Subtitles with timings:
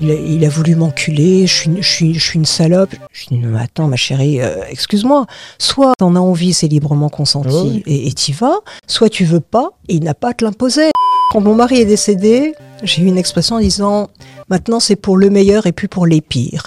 [0.00, 2.94] Il a, il a voulu m'enculer, je suis, une- je, suis, je suis une salope.
[3.12, 5.24] Je dis, non, attends, ma chérie, euh, excuse-moi.
[5.58, 7.82] Soit t'en as envie, c'est librement consenti Ah oui.
[7.86, 8.56] et et t'y vas,
[8.86, 10.90] soit tu veux pas et il n'a pas à te l'imposer.
[11.32, 14.10] Quand mon mari est décédé, j'ai eu une expression en disant,
[14.50, 16.66] maintenant c'est pour le meilleur et plus pour les pires.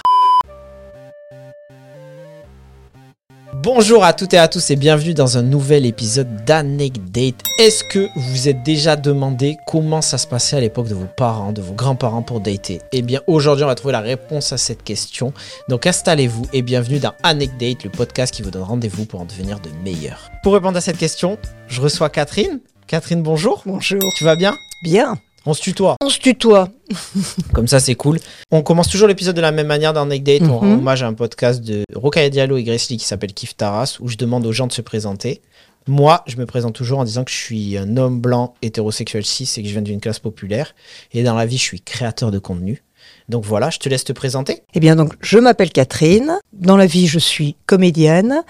[3.62, 7.42] Bonjour à toutes et à tous et bienvenue dans un nouvel épisode d'Anecdate.
[7.58, 11.04] Est-ce que vous vous êtes déjà demandé comment ça se passait à l'époque de vos
[11.04, 12.80] parents, de vos grands-parents pour dater?
[12.92, 15.34] Eh bien aujourd'hui on va trouver la réponse à cette question.
[15.68, 19.60] Donc installez-vous et bienvenue dans Anecdate, le podcast qui vous donne rendez-vous pour en devenir
[19.60, 20.30] de meilleurs.
[20.42, 21.36] Pour répondre à cette question,
[21.68, 22.60] je reçois Catherine.
[22.86, 23.62] Catherine, bonjour.
[23.66, 24.00] Bonjour.
[24.16, 24.54] Tu vas bien?
[24.84, 25.18] Bien.
[25.46, 25.96] On se tutoie.
[26.04, 26.68] On se tutoie.
[27.54, 28.18] Comme ça, c'est cool.
[28.50, 30.42] On commence toujours l'épisode de la même manière dans Date.
[30.42, 30.78] On rend Mhm.
[30.78, 34.08] hommage à un podcast de Rokaya Diallo et Grace Lee qui s'appelle Kif Taras, où
[34.08, 35.40] je demande aux gens de se présenter.
[35.86, 39.50] Moi, je me présente toujours en disant que je suis un homme blanc hétérosexuel cis
[39.56, 40.74] et que je viens d'une classe populaire.
[41.14, 42.82] Et dans la vie, je suis créateur de contenu.
[43.30, 44.62] Donc voilà, je te laisse te présenter.
[44.74, 46.38] Eh bien, donc, je m'appelle Catherine.
[46.52, 48.42] Dans la vie, je suis comédienne.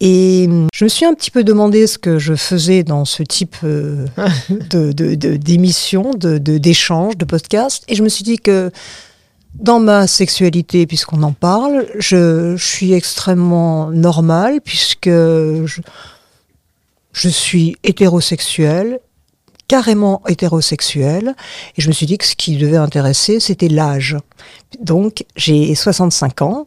[0.00, 3.56] Et je me suis un petit peu demandé ce que je faisais dans ce type
[3.64, 4.06] euh,
[4.70, 7.84] de, de, de- d'émission, de, de, d'échange, de podcast.
[7.88, 8.70] Et je me suis dit que
[9.54, 15.80] dans ma sexualité, puisqu'on en parle, je, je suis extrêmement normale, puisque je,
[17.12, 18.98] je suis hétérosexuelle,
[19.68, 21.34] carrément hétérosexuelle.
[21.76, 24.16] Et je me suis dit que ce qui devait intéresser, c'était l'âge.
[24.80, 26.66] Donc, j'ai 65 ans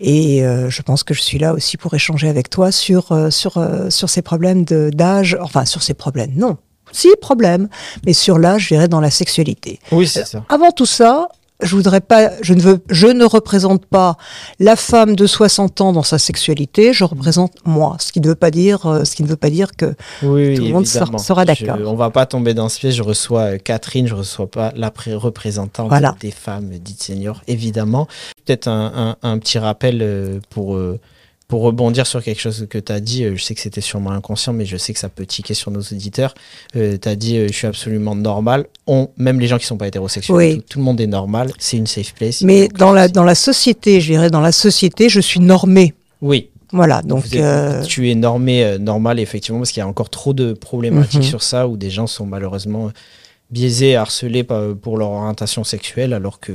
[0.00, 3.30] et euh, je pense que je suis là aussi pour échanger avec toi sur, euh,
[3.30, 6.56] sur, euh, sur ces problèmes d'âge, enfin sur ces problèmes, non,
[6.92, 7.68] si problèmes,
[8.04, 9.80] mais sur l'âge, je dirais dans la sexualité.
[9.92, 10.44] Oui, c'est ça.
[10.48, 11.28] Avant tout ça,
[11.64, 14.16] je voudrais pas, je ne veux, je ne représente pas
[14.60, 18.34] la femme de 60 ans dans sa sexualité, je représente moi, ce qui ne veut
[18.34, 21.18] pas dire, euh, ce qui ne veut pas dire que Oui, Tout le monde sera-
[21.18, 21.78] sera d'accord.
[21.86, 22.94] On va pas tomber dans ce piège.
[22.96, 26.14] Je reçois euh, Catherine, je reçois pas la pré- représentante Voilà.
[26.20, 28.06] des femmes dites seniors, évidemment.
[28.44, 30.76] Peut-être un, un- un petit rappel euh, pour,
[31.54, 33.22] pour rebondir sur quelque chose que tu as dit.
[33.24, 35.70] Euh, Je sais que c'était sûrement inconscient, mais je sais que ça peut tiquer sur
[35.70, 36.34] nos auditeurs.
[36.72, 38.66] tu as dit euh, je suis absolument normal.
[38.88, 40.56] On, même les gens qui sont pas hétérosexuels, Oui.
[40.56, 41.52] tout, tout le monde est normal.
[41.60, 42.42] C'est une safe place.
[42.42, 45.94] mais dans la dans la société, je dirais dans la société, je suis normée.
[46.20, 49.86] Oui, Voilà, donc êtes- euh, tu es normé euh, normal, effectivement, parce qu'il y a
[49.88, 51.34] encore trop de problématiques Mhm.
[51.34, 52.90] sur ça où des gens sont malheureusement
[53.50, 56.52] biaisés, harcelés pour leur orientation sexuelle, alors que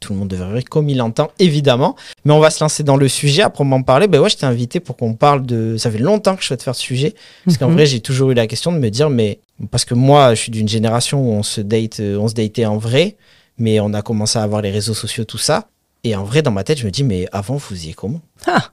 [0.00, 1.94] tout le monde devrait comme il entend, évidemment.
[2.24, 3.42] Mais on va se lancer dans le sujet.
[3.42, 5.76] Après m'en parler, ben ouais, je t'ai invité pour qu'on parle de.
[5.76, 7.74] Ça fait longtemps que je souhaite faire ce sujet, parce qu'en Mhm.
[7.74, 9.38] vrai, j'ai toujours eu la question de me dire, mais
[9.70, 12.64] parce que moi, je suis d'une génération où on se date, euh, on se datait
[12.66, 13.16] en vrai,
[13.58, 15.68] mais on a commencé à avoir les réseaux sociaux, tout ça.
[16.04, 18.20] Et en vrai, dans ma tête, je me dis, mais avant, vous faisiez comment?
[18.46, 18.70] Ah.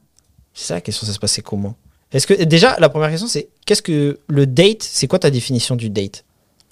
[0.55, 1.75] C'est ça la question, ça se passait comment?
[2.11, 5.75] Est-ce que déjà la première question c'est qu'est-ce que le date C'est quoi ta définition
[5.75, 6.25] du date?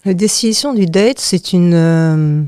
[0.07, 2.41] La définition du date, c'est une, euh,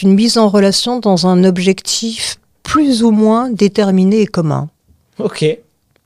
[0.00, 4.70] une mise en relation dans un objectif plus ou moins déterminé et commun.
[5.18, 5.44] Ok,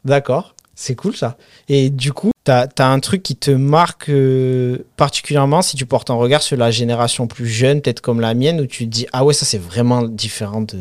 [0.05, 1.37] d'accord, c'est cool ça.
[1.69, 6.11] Et du coup, t'as as un truc qui te marque euh, particulièrement si tu portes
[6.11, 9.07] un regard sur la génération plus jeune, peut-être comme la mienne, où tu te dis
[9.13, 10.81] ah ouais ça c'est vraiment différent de,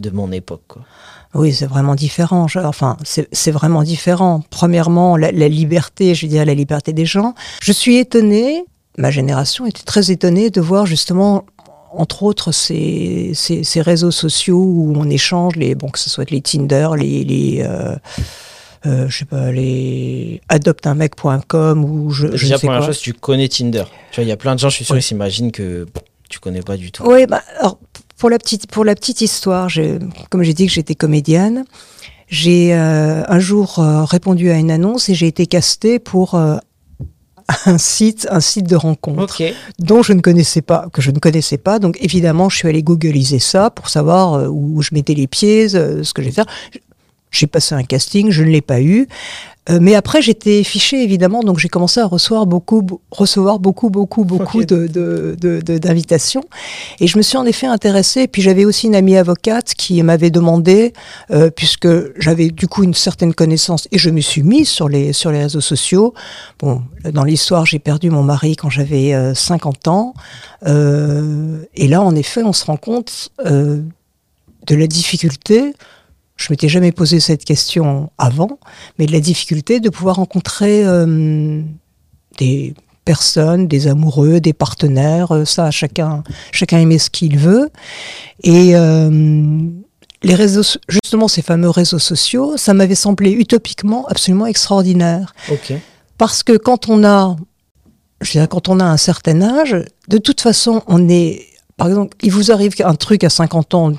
[0.00, 0.62] de mon époque.
[0.68, 0.82] Quoi.
[1.34, 2.46] Oui, c'est vraiment différent.
[2.48, 4.42] Je- enfin, c'est vraiment différent.
[4.50, 7.34] Premièrement, la, la liberté, je veux dire la liberté des gens.
[7.62, 8.64] Je suis étonnée,
[8.98, 11.44] ma génération était très étonnée de voir justement,
[11.92, 16.30] entre autres, ces, ces, ces réseaux sociaux où on échange, les, bon, que ce soit
[16.30, 17.96] les Tinder, les, les euh,
[18.86, 22.88] euh, je sais pas, les adopteunmec.com ou je, je Déjà sais première quoi.
[22.88, 23.84] chose, tu connais Tinder.
[24.12, 25.00] Tu vois, il y a plein de gens, je suis sûr, Oui.
[25.00, 27.02] ils s'imaginent que bon, tu connais pas du tout.
[27.06, 27.78] Oui, bah, alors,
[28.24, 29.68] pour la petite, pour la petite histoire,
[30.30, 31.66] comme j'ai dit que j'étais comédienne,
[32.26, 36.56] j'ai euh, un jour euh, répondu à une annonce et j'ai été castée pour euh,
[37.66, 39.42] un site, un site de rencontre
[39.78, 41.78] dont je ne connaissais pas, que je ne connaissais pas.
[41.78, 46.14] Donc évidemment, je suis allée googliser ça pour savoir où je mettais les pieds, ce
[46.14, 46.46] que je vais faire.
[47.34, 49.08] J'ai passé un casting, je ne l'ai pas eu.
[49.70, 54.22] Euh, mais après, j'étais fichée, évidemment, donc j'ai commencé à recevoir beaucoup, recevoir beaucoup, beaucoup,
[54.24, 54.66] beaucoup Ok.
[54.66, 56.44] de, de, de- de- d'invitations.
[57.00, 58.28] Et je me suis en effet intéressée.
[58.28, 60.92] Puis j'avais aussi une amie avocate qui m'avait demandé,
[61.30, 61.88] euh, puisque
[62.20, 65.40] j'avais du coup une certaine connaissance, et je me suis mise sur les, sur les
[65.40, 66.12] réseaux sociaux.
[66.58, 70.12] Bon, dans l'histoire, j'ai perdu mon mari quand j'avais euh, 50 ans.
[70.66, 73.80] Euh, et là, en effet, on se rend compte euh,
[74.66, 75.72] de la difficulté.
[76.36, 78.58] Je m'étais jamais posé cette question avant,
[78.98, 81.62] mais de la difficulté de pouvoir rencontrer euh,
[82.38, 85.32] des personnes, des amoureux, des partenaires.
[85.32, 87.70] euh, Ça, chacun, chacun aimait ce qu'il veut.
[88.42, 89.60] Et euh,
[90.22, 95.34] les réseaux, justement, ces fameux réseaux sociaux, ça m'avait semblé utopiquement absolument extraordinaire.
[96.18, 97.36] Parce que quand on a,
[98.22, 99.76] je quand on a un certain âge,
[100.08, 101.46] de toute façon, on est
[101.76, 103.92] par exemple, il vous arrive un truc à 50 ans,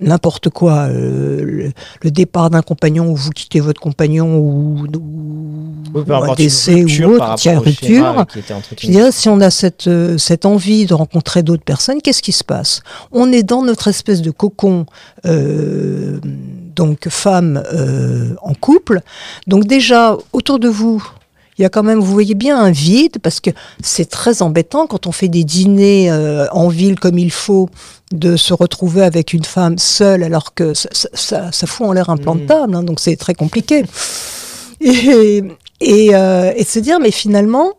[0.00, 5.74] n'importe quoi, euh, le, le départ d'un compagnon ou vous quittez votre compagnon ou, ou-
[5.94, 7.24] Oui, ou un décès rupture ou autre,
[7.58, 8.26] rupture.
[8.80, 12.32] Je dirais, si on a cette, euh, cette envie de rencontrer d'autres personnes, qu'est-ce qui
[12.32, 12.82] se passe?
[13.12, 14.86] On est dans notre espèce de cocon,
[15.26, 16.18] euh,
[16.76, 19.00] donc femme euh, en couple.
[19.46, 21.02] Donc déjà, autour de vous,
[21.60, 23.50] il y a quand même, vous voyez bien, un vide, parce que
[23.82, 27.68] c'est très embêtant quand on fait des dîners euh, en ville comme il faut,
[28.12, 31.92] de se retrouver avec une femme seule, alors que ça, ça- ça- ça fout en
[31.92, 33.84] l'air implantable, hein, donc c'est très compliqué.
[34.80, 35.42] Et,
[35.80, 37.72] et, euh, et de se dire, mais finalement,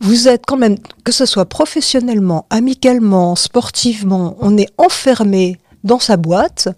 [0.00, 6.16] vous êtes quand même, que ce soit professionnellement, amicalement, sportivement, on est enfermé dans sa
[6.16, 6.68] boîte.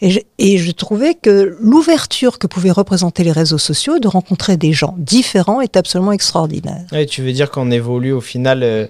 [0.00, 4.56] Et je, et je trouvais que l'ouverture que pouvaient représenter les réseaux sociaux, de rencontrer
[4.56, 6.84] des gens différents, est absolument extraordinaire.
[6.92, 8.62] Ouais, tu veux dire qu'on évolue au final.
[8.62, 8.86] euh,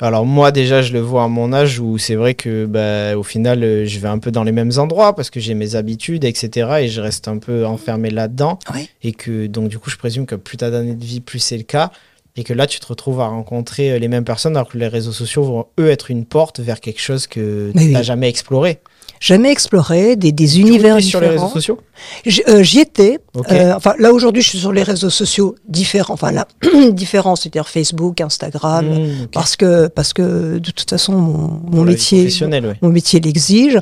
[0.00, 3.22] Alors moi déjà je le vois à mon âge où c'est vrai que bah, au
[3.22, 6.24] final euh, je vais un peu dans les mêmes endroits parce que j'ai mes habitudes
[6.24, 8.88] etc et je reste un peu enfermé là-dedans Oui.
[9.02, 11.58] et que donc du coup je présume que plus t'as d'années de vie plus c'est
[11.58, 11.90] le cas
[12.36, 14.88] et que là tu te retrouves à rencontrer euh, les mêmes personnes alors que les
[14.88, 18.04] réseaux sociaux vont eux être une porte vers quelque chose que tu n'as oui.
[18.04, 18.80] jamais exploré.
[19.20, 21.52] Jamais exploré des, des Tu univers étais sur les réseaux différents.
[21.52, 21.78] sociaux
[22.48, 23.18] euh, J'y étais.
[23.34, 23.52] Ok.
[23.52, 26.14] Euh, enfin, là aujourd'hui, je suis sur les réseaux sociaux différents.
[26.14, 26.48] Enfin, là,
[26.92, 32.28] différents, c'est-à-dire Facebook, Instagram, Mmh, parce que parce que de toute façon, mon, mon métier,
[32.42, 32.76] ouais.
[32.80, 33.78] mon métier l'exige.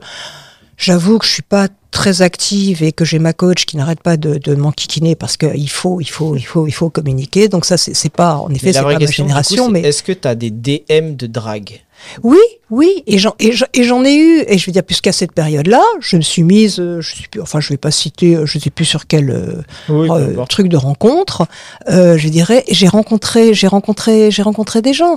[0.77, 4.17] J'avoue que je suis pas très active et que j'ai ma coach qui n'arrête pas
[4.17, 7.49] de, de m'enquiquiner parce qu'il faut, il faut, il faut, il faut communiquer.
[7.49, 10.29] Donc ça, c'est pas, en effet, c'est pas ma coup, génération, mais est-ce que tu
[10.29, 11.81] as des DM de drague?
[12.23, 12.39] Oui,
[12.71, 14.45] oui, et j'en et ai eu.
[14.47, 17.41] Et je veux dire, puisqu'à cette période-là, je me suis mise, euh, je sais plus,
[17.41, 20.69] enfin, je vais pas citer, euh, je sais plus sur quel euh, Oui, euh, truc
[20.69, 21.47] de rencontre,
[21.89, 25.17] euh, je dirais, j'ai rencontré, j'ai rencontré, j'ai rencontré des gens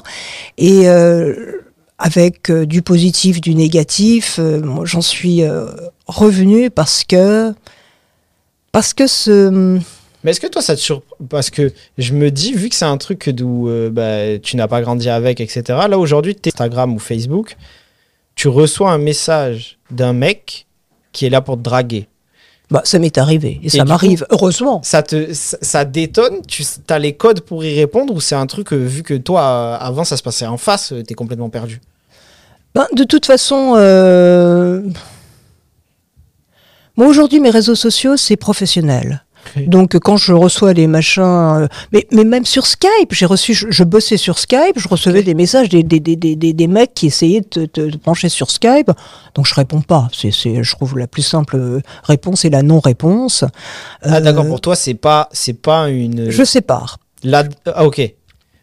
[0.58, 1.62] et euh,
[1.98, 4.40] avec du positif, du négatif,
[4.84, 5.44] j'en suis
[6.08, 7.54] revenue parce que
[8.72, 9.80] parce que ce
[10.24, 12.86] Mais est-ce que toi, ça te surprend Parce que je me dis, vu que c'est
[12.86, 15.64] un truc d'où euh, bah, tu n'as pas grandi avec, etc.
[15.90, 17.58] Là, aujourd'hui, tu Instagram ou Facebook,
[18.36, 20.68] tu reçois un message d'un mec
[21.12, 22.08] qui est là pour te draguer.
[22.70, 24.82] bah, ça m'est arrivé et, ça m'arrive heureusement.
[24.84, 28.48] Ça te ça, ça détonne Tu as les codes pour y répondre ou c'est un
[28.48, 31.50] truc, euh, vu que toi, euh, avant, ça se passait en face, tu es complètement
[31.50, 31.82] perdu?
[32.74, 34.82] Ben, de toute façon, euh,
[36.96, 39.26] moi aujourd'hui, mes réseaux sociaux, c'est professionnel.
[39.68, 43.68] Donc quand je reçois les machins, euh, mais, mais même sur Skype, j'ai reçu, je,
[43.70, 47.08] je bossais sur Skype, je recevais des messages des, des, des, des, des- mecs qui
[47.08, 48.92] essayaient de te, brancher sur Skype,
[49.36, 50.08] donc je réponds pas.
[50.14, 53.44] C'est, c'est, je trouve la plus simple euh, réponse est la non-réponse.
[54.02, 56.30] Ah, Euh, d'accord, pour toi, c'est pas, c'est pas une.
[56.30, 56.98] Je sépare.
[57.24, 57.44] La...
[57.66, 58.02] Ah, ok.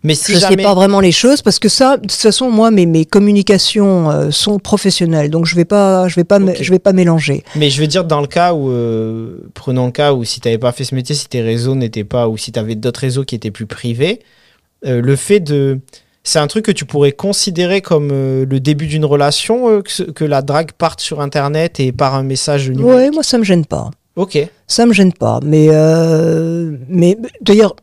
[0.05, 0.56] Mais si je jamais.
[0.56, 4.11] sais pas vraiment les choses parce que ça, de toute façon, moi, mes, mes communications
[4.11, 6.59] euh, sont professionnelles, donc je vais pas, je vais pas, me- Ok.
[6.61, 7.43] je vais pas mélanger.
[7.56, 10.47] Mais je veux dire, dans le cas où, euh, prenons le cas où si tu
[10.49, 13.00] n'avais pas fait ce métier, si tes réseaux n'étaient pas, ou si tu avais d'autres
[13.00, 14.21] réseaux qui étaient plus privés,
[14.87, 15.81] euh, le fait de.
[16.23, 20.25] C'est un truc que tu pourrais considérer comme euh, le début d'une relation, euh, que,
[20.25, 22.94] la drague parte sur Internet et par un message numérique?
[22.94, 23.91] Ouais, moi ça me gêne pas.
[24.15, 24.39] Ok.
[24.67, 25.41] Ça me gêne pas.
[25.43, 27.75] Mais, euh, mais d'ailleurs,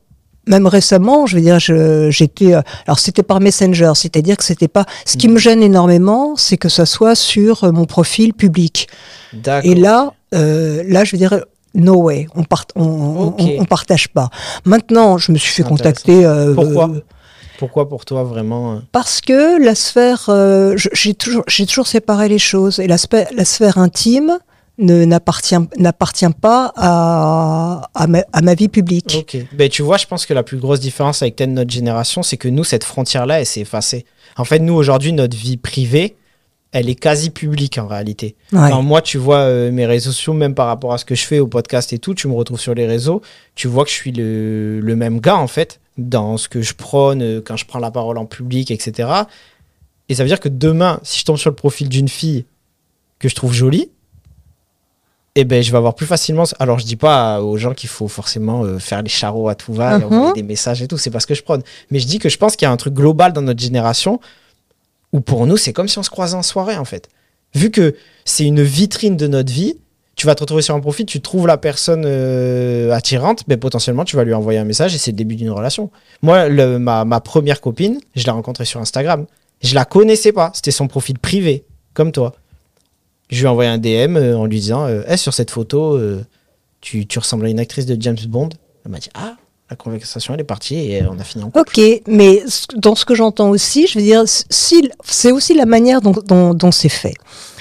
[0.47, 2.53] même récemment, je veux dire, j'étais.
[2.53, 4.85] euh, Alors c'était par Messenger, c'est-à-dire que c'était pas.
[5.05, 8.87] Ce qui me gêne énormément, c'est que ça soit sur euh, mon profil public.
[9.33, 9.69] D'accord.
[9.71, 11.43] Et là, euh, là, je veux dire.
[11.77, 14.29] No way, on, part, on, partage pas.
[14.63, 16.25] Maintenant, je me suis fait contacter.
[16.25, 16.87] euh, Pourquoi?
[16.89, 17.01] Euh,
[17.59, 22.29] Pourquoi pour toi vraiment euh, Parce que la sphère, euh, j'ai toujours, j'ai toujours séparé
[22.29, 22.79] les choses.
[22.79, 24.37] Et la, sphère- la sphère intime
[24.77, 29.17] n'appartient pas à, à, ma, à ma vie publique.
[29.19, 29.37] Ok.
[29.53, 32.37] Ben, tu vois, je pense que la plus grosse différence avec peut-être notre génération, c'est
[32.37, 34.05] que nous, cette frontière-là, elle s'est effacée.
[34.37, 36.15] En fait, nous, aujourd'hui, notre vie privée,
[36.71, 38.35] elle est quasi publique en réalité.
[38.51, 38.59] Ouais.
[38.59, 41.25] Enfin, moi, tu vois euh, mes réseaux sociaux, même par rapport à ce que je
[41.25, 43.21] fais au podcast et tout, tu me retrouves sur les réseaux,
[43.55, 46.73] tu vois que je suis le, le même gars, en fait, dans ce que je
[46.73, 49.09] prône, euh, quand je prends la parole en public, etc.
[50.09, 52.45] Et ça veut dire que demain, si je tombe sur le profil d'une fille
[53.19, 53.89] que je trouve jolie,
[55.35, 56.43] eh ben, je vais avoir plus facilement.
[56.59, 59.73] Alors, je dis pas aux gens qu'il faut forcément euh, faire les charros à tout
[59.73, 60.97] va, et envoyer des messages et tout.
[60.97, 61.61] C'est pas ce que je prône.
[61.91, 64.19] Mais je dis que je pense qu'il y a un truc global dans notre génération
[65.13, 67.09] où pour nous, c'est comme si on se croisait en soirée, en fait.
[67.53, 69.75] Vu que c'est une vitrine de notre vie,
[70.15, 74.05] tu vas te retrouver sur un profil, tu trouves la personne euh, attirante, mais potentiellement,
[74.05, 75.91] tu vas lui envoyer un message et c'est le début d'une relation.
[76.21, 79.25] Moi, le- ma, ma première copine, je l'ai rencontrée sur Instagram.
[79.61, 80.51] Je la connaissais pas.
[80.53, 82.33] C'était son profil privé, comme toi.
[83.29, 86.23] Je lui ai envoyé un DM euh, en lui disant euh, sur cette photo, euh,
[86.81, 88.49] tu, ressembles à une actrice de James Bond.
[88.85, 89.35] Elle m'a dit Ah,
[89.69, 91.79] La conversation, elle est partie et on a fini en couple.
[91.79, 92.43] Ok, mais
[92.75, 97.15] dans ce que j'entends aussi, je veux dire, c'est aussi la manière dont c'est fait.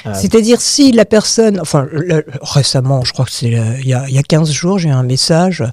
[0.07, 3.95] Ah, C'est-à-dire si la personne, enfin le- récemment, je crois que c'est euh, il y,
[3.95, 5.65] a, y a 15 jours, j'ai eu un message,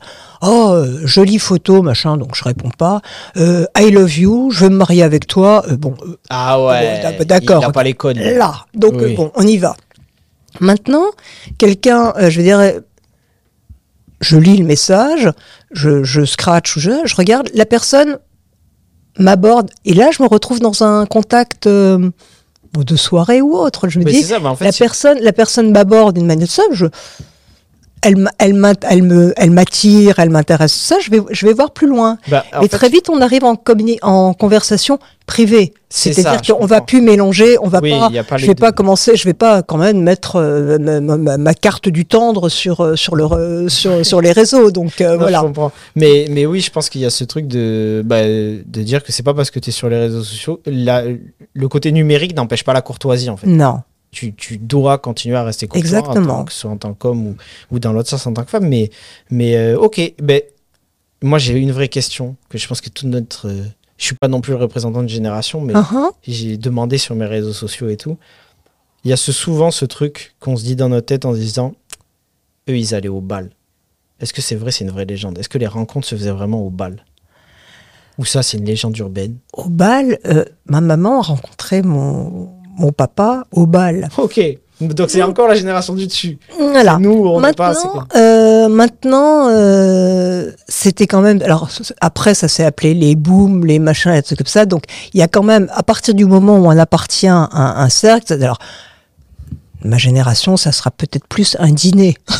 [0.41, 3.01] oh euh, jolie photo, machin, donc je réponds pas.
[3.37, 5.63] Euh, I love you, je veux me marier avec toi.
[5.69, 7.01] Euh, bon, euh, Ah ouais.
[7.25, 7.61] D'accord.
[7.61, 8.17] Il n'a pas les codes.
[8.17, 9.13] là, donc Oui.
[9.13, 9.75] euh, bon, on y va.
[10.59, 11.05] Maintenant,
[11.57, 12.79] quelqu'un, euh, je veux dire, euh,
[14.21, 15.29] je lis le message,
[15.71, 18.19] je, je scratch, je, je regarde, la personne
[19.19, 22.09] m'aborde, et là je me retrouve dans un contact euh,
[22.73, 23.89] de soirée ou autre.
[23.89, 26.73] Je me Mais dis, ça, en fait, la personne, la personne m'aborde d'une manière simple.
[26.73, 26.85] Je,
[28.01, 28.53] elle, elle,
[29.51, 30.73] m'attire, elle m'intéresse.
[30.73, 32.17] Ça, je vais, je vais voir plus loin.
[32.27, 33.55] bah, fait, très vite, on arrive en,
[34.33, 35.73] conversation privée.
[35.89, 38.09] C'est C'est-à-dire qu'on va plus mélanger, on va Oui, pas.
[38.23, 38.61] pas je vais deux.
[38.61, 42.49] pas commencer, je vais pas quand même mettre euh, ma, ma- ma carte du tendre
[42.49, 44.71] sur euh, sur le re- sur, sur les réseaux.
[44.71, 45.39] Donc euh, Non, voilà.
[45.39, 45.71] Je comprends.
[45.95, 49.11] Mais, mais oui, je pense qu'il y a ce truc de, bah, de dire que
[49.11, 50.59] c'est pas parce que tu es sur les réseaux sociaux.
[50.65, 51.03] la-
[51.53, 53.47] le côté numérique n'empêche pas la courtoisie, en fait.
[53.47, 53.81] Non.
[54.11, 56.33] Tu, tu dois continuer à rester courtois, Exactement.
[56.33, 57.35] en tant que, soit en tant qu'homme ou,
[57.71, 58.67] ou dans l'autre sens en tant que femme.
[58.67, 58.89] Mais,
[59.29, 60.41] mais euh, ok, ben,
[61.21, 63.47] moi j'ai une vraie question que je pense que toute notre.
[63.47, 63.63] euh,
[63.97, 66.11] je suis pas non plus le représentant de génération, mais Uh-huh.
[66.27, 68.17] j'ai demandé sur mes réseaux sociaux et tout.
[69.03, 71.39] Il y a ce, souvent ce truc qu'on se dit dans notre tête en se
[71.39, 71.73] disant
[72.69, 73.51] eux, ils allaient au bal.
[74.19, 75.37] Est-ce que c'est vrai, c'est une vraie légende?
[75.39, 77.05] Est-ce que les rencontres se faisaient vraiment au bal?
[78.17, 79.37] Ou ça, c'est une légende urbaine?
[79.53, 82.49] Au bal, euh, ma maman a rencontré mon
[82.81, 84.09] mon papa au bal.
[84.17, 84.39] Ok,
[84.81, 86.37] donc c'est encore la génération du dessus.
[86.57, 86.97] Voilà.
[86.99, 87.87] Nous, on n'est pas assez.
[87.87, 91.41] Maintenant, euh, maintenant euh, c'était quand même.
[91.43, 91.69] Alors
[92.01, 94.65] après, ça s'est appelé les booms, les machins, et tout comme ça.
[94.65, 94.83] Donc
[95.13, 97.89] il y a quand même, à partir du moment où on appartient à un, un
[97.89, 98.57] cercle, alors
[99.83, 102.15] ma génération, ça sera peut-être plus un dîner.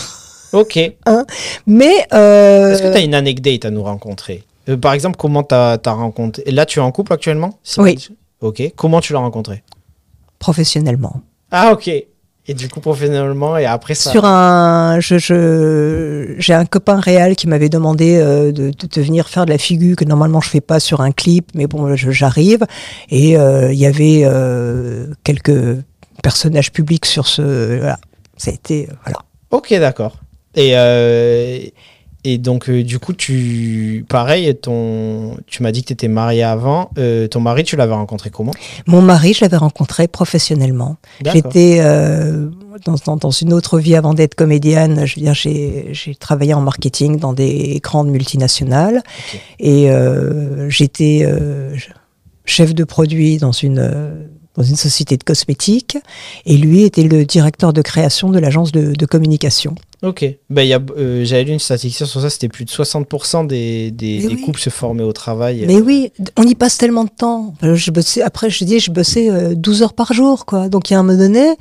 [0.53, 0.77] Ok.
[0.77, 1.23] Est-ce
[1.65, 4.43] Mais euh, que tu as une anecdote à nous rencontrer
[4.81, 7.57] Par exemple, comment tu as, rencontré Là, tu es en couple actuellement?
[7.63, 8.09] Si Oui.
[8.41, 8.61] Ok.
[8.75, 9.63] Comment tu l'as rencontré?
[10.41, 11.21] Professionnellement,
[11.51, 11.87] Ah, ok.
[12.47, 14.09] Et du coup, professionnellement, et après ça.
[14.11, 19.29] sur un, je, je- j'ai un copain réel qui m'avait demandé euh, de, de, venir
[19.29, 22.65] faire de la figure que normalement je fais pas sur un clip, mais bon, j'arrive
[23.11, 25.77] et euh, il y avait euh, quelques
[26.23, 27.99] personnages publics sur ce, voilà,
[28.37, 29.19] ça a été, voilà.
[29.51, 30.15] Ok, d'accord.
[30.55, 30.71] Et,
[32.23, 34.05] et donc, euh, du coup, tu.
[34.07, 36.91] Pareil, ton, tu m'as dit que tu étais mariée avant.
[36.99, 38.51] Euh, ton mari, tu l'avais rencontré comment?
[38.85, 40.97] Mon mari, je l'avais rencontré professionnellement.
[41.25, 42.49] J'étais euh,
[42.85, 45.05] dans, dans, dans une autre vie avant d'être comédienne.
[45.05, 49.01] Je veux dire, j'ai travaillé en marketing dans des grandes multinationales
[49.59, 49.89] et
[50.67, 51.27] j'étais
[52.45, 55.97] chef de produit dans une dans une société de cosmétiques
[56.45, 59.75] et lui était le directeur de création de l'agence de, de communication.
[60.03, 60.25] Ok.
[60.49, 63.45] Ben, il y a, euh, J'avais lu une statistique sur ça, c'était plus de 60%
[63.45, 64.41] des, des, des oui.
[64.41, 65.63] couples se formaient au travail.
[65.67, 67.53] Mais oui, on y passe tellement de temps.
[67.63, 70.69] Euh, Je bossais, après, je dis, je bossais euh, 12 heures par jour, quoi.
[70.69, 71.55] Donc, il y a un moment donné,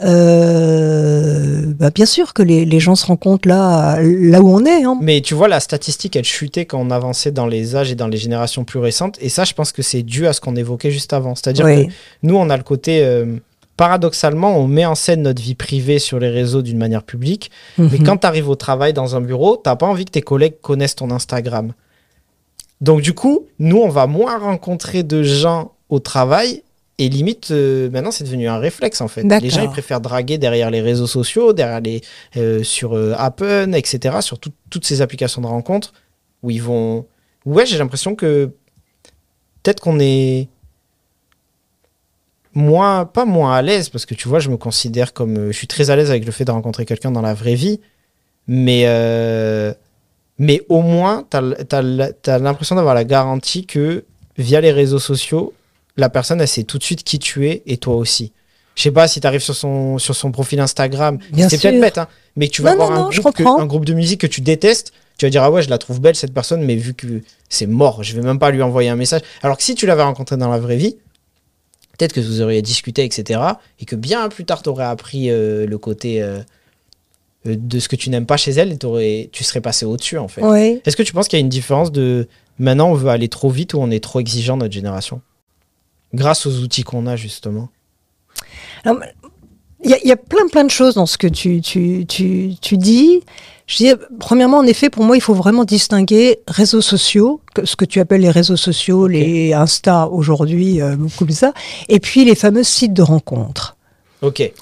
[0.00, 4.84] euh, bah, bien sûr que les, les gens se rencontrent là, là où on est.
[4.84, 4.98] Hein.
[5.00, 8.08] Mais tu vois, la statistique, elle chutait quand on avançait dans les âges et dans
[8.08, 9.16] les générations plus récentes.
[9.20, 11.34] Et ça, je pense que c'est dû à ce qu'on évoquait juste avant.
[11.34, 11.86] C'est-à-dire Oui.
[11.86, 13.24] que nous, on a le côté.
[13.76, 17.50] Paradoxalement, on met en scène notre vie privée sur les réseaux d'une manière publique.
[17.78, 18.04] Mais Mhm.
[18.04, 20.94] quand tu arrives au travail dans un bureau, t'as pas envie que tes collègues connaissent
[20.96, 21.72] ton Instagram.
[22.80, 26.62] Donc du coup, nous, on va moins rencontrer de gens au travail.
[26.98, 29.24] Et limite, euh, maintenant, c'est devenu un réflexe en fait.
[29.42, 32.02] Les gens, ils préfèrent draguer derrière les réseaux sociaux, derrière les,
[32.36, 35.92] euh, sur euh, Appen, etc., sur tout- toutes ces applications de rencontres
[36.44, 37.06] où ils vont.
[37.44, 38.50] Ouais, j'ai l'impression que
[39.62, 40.48] peut-être qu'on est
[42.54, 45.36] moins, pas moins à l'aise, parce que tu vois, je me considère comme.
[45.36, 47.54] euh, je suis très à l'aise avec le fait de rencontrer quelqu'un dans la vraie
[47.54, 47.80] vie,
[48.46, 49.72] mais, euh,
[50.38, 54.04] mais au moins, tu as, l'impression d'avoir la garantie que
[54.38, 55.52] via les réseaux sociaux,
[55.96, 58.32] la personne, elle sait tout de suite qui tu es et toi aussi.
[58.74, 61.18] Je sais pas si tu arrives sur son, sur son profil Instagram,
[61.48, 63.60] c'est peut-être bête, hein, mais que tu vas Non, voir non, un, non, groupe que-
[63.60, 66.00] un groupe de musique que tu détestes, tu vas dire ah ouais je la trouve
[66.00, 68.96] belle cette personne mais vu que c'est mort je vais même pas lui envoyer un
[68.96, 70.96] message alors que si tu l'avais rencontré dans la vraie vie
[71.96, 73.40] peut-être que vous auriez discuté etc
[73.80, 76.38] et que bien plus tard tu aurais appris euh, le côté euh,
[77.46, 80.18] euh, de ce que tu n'aimes pas chez elle et tu serais passé au dessus
[80.18, 80.80] en fait Ouais.
[80.84, 83.50] est-ce que tu penses qu'il y a une différence de maintenant on veut aller trop
[83.50, 85.20] vite ou on est trop exigeant notre génération?
[86.12, 87.68] Grâce aux outils qu'on a justement
[88.84, 89.00] Alors,
[89.82, 92.06] Il y, a- il y a plein plein de choses dans ce que tu, tu,
[92.06, 93.22] tu, tu dis.
[93.66, 97.86] Je dis, premièrement, en effet, pour moi, il faut vraiment distinguer réseaux sociaux, ce que
[97.86, 101.52] tu appelles les réseaux sociaux, les Insta aujourd'hui, euh, beaucoup comme ça,
[101.88, 103.76] et puis les fameux sites de rencontres.
[104.20, 104.52] ok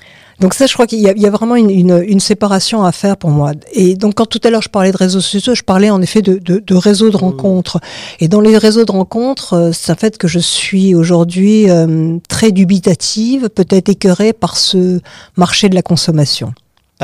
[0.40, 3.16] Donc ça, je crois qu'il y, y a vraiment une, une- une séparation à faire
[3.16, 3.52] pour moi.
[3.72, 6.22] Et donc quand tout à l'heure je parlais de réseaux sociaux, je parlais en effet
[6.22, 7.78] de, de, de réseaux de rencontres.
[8.20, 12.18] Et dans les réseaux de rencontres, euh, c'est un fait que je suis aujourd'hui euh,
[12.28, 15.00] très dubitative, peut-être écœurée par ce
[15.36, 16.52] marché de la consommation.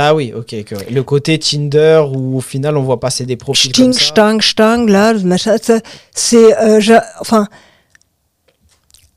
[0.01, 0.65] Ah oui, ok.
[0.65, 4.01] que- Le côté Tinder où au final on voit passer des profils Sting, comme ça.
[4.01, 5.81] stang, stang, là, le machin, ça,
[6.15, 7.49] c'est, euh, enfin,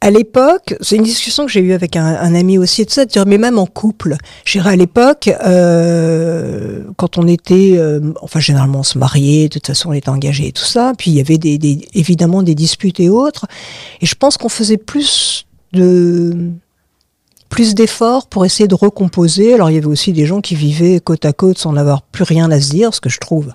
[0.03, 3.05] à l'époque, c'est une discussion que j'ai eue avec un, un ami aussi, tout ça,
[3.05, 7.99] de dire, mais même en couple, je dirais à l'époque, euh, quand on était, euh,
[8.23, 11.11] enfin, généralement on se mariait, de toute façon on était engagé et tout ça, puis
[11.11, 13.45] il y avait des, des- évidemment des disputes et autres,
[14.01, 16.49] et je pense qu'on faisait plus de
[17.51, 19.53] plus d'efforts pour essayer de recomposer.
[19.53, 22.23] Alors il y avait aussi des gens qui vivaient côte à côte sans n'avoir plus
[22.23, 23.53] rien à se dire, ce que je trouve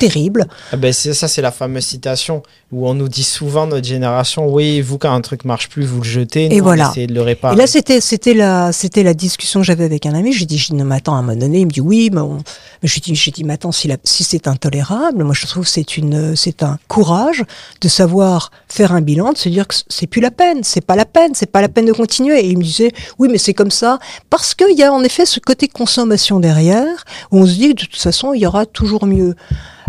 [0.00, 0.46] terrible.
[0.72, 2.42] Ah ben c'est ça, c'est la fameuse citation
[2.72, 5.98] où on nous dit souvent notre génération, oui, vous quand un truc marche plus, vous
[6.02, 6.90] le jetez, nous, Et on voilà.
[6.90, 7.54] essaie de le réparer.
[7.54, 10.32] Et là, c'était, c'était la, c'était la discussion que j'avais avec un ami.
[10.32, 12.10] J'ai dit, je dis, non, mais attends, à un moment donné, il me dit, oui,
[12.12, 12.36] mais, on...
[12.82, 15.64] mais je dis, j'ai dit, mais attends, si, la- si c'est intolérable, moi, je trouve
[15.64, 17.42] que c'est une, c'est un courage
[17.80, 20.94] de savoir faire un bilan, de se dire que c'est plus la peine, c'est pas
[20.96, 22.38] la peine, c'est pas la peine de continuer.
[22.40, 23.98] Et il me disait, oui, mais c'est comme ça.
[24.30, 27.82] Parce qu'il y a, en effet, ce côté consommation derrière, où on se dit que
[27.82, 29.34] de toute façon, il y aura toujours mieux.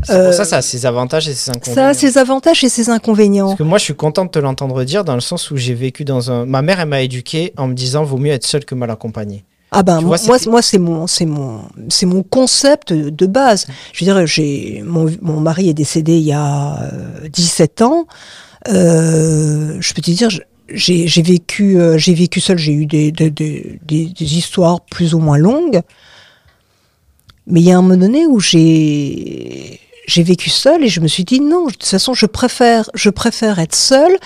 [0.03, 1.75] C'est pour Euh, ça, ça a ses avantages et ses inconvénients.
[1.75, 3.47] Ça a ses avantages et ses inconvénients.
[3.47, 5.73] Parce que moi, je suis content de te l'entendre dire dans le sens où j'ai
[5.73, 6.45] vécu dans un.
[6.45, 9.45] Ma mère, elle m'a éduqué en me disant vaut mieux être seul que mal accompagné.
[9.73, 13.67] Ah ben vois, moi, moi, c'est mon c'est mon c'est mon concept de base.
[13.93, 18.05] Je veux dire j'ai mon, mon mari est décédé il y a euh, 17 ans.
[18.67, 20.27] Euh, je peux te dire
[20.73, 25.19] j'ai j'ai vécu euh, j'ai vécu seul, j'ai eu des des des histoires plus ou
[25.19, 25.81] moins longues.
[27.47, 31.07] Mais il y a un moment donné où j'ai j'ai vécu seul et je me
[31.07, 34.17] suis dit non, de toute façon je préfère je préfère être seul.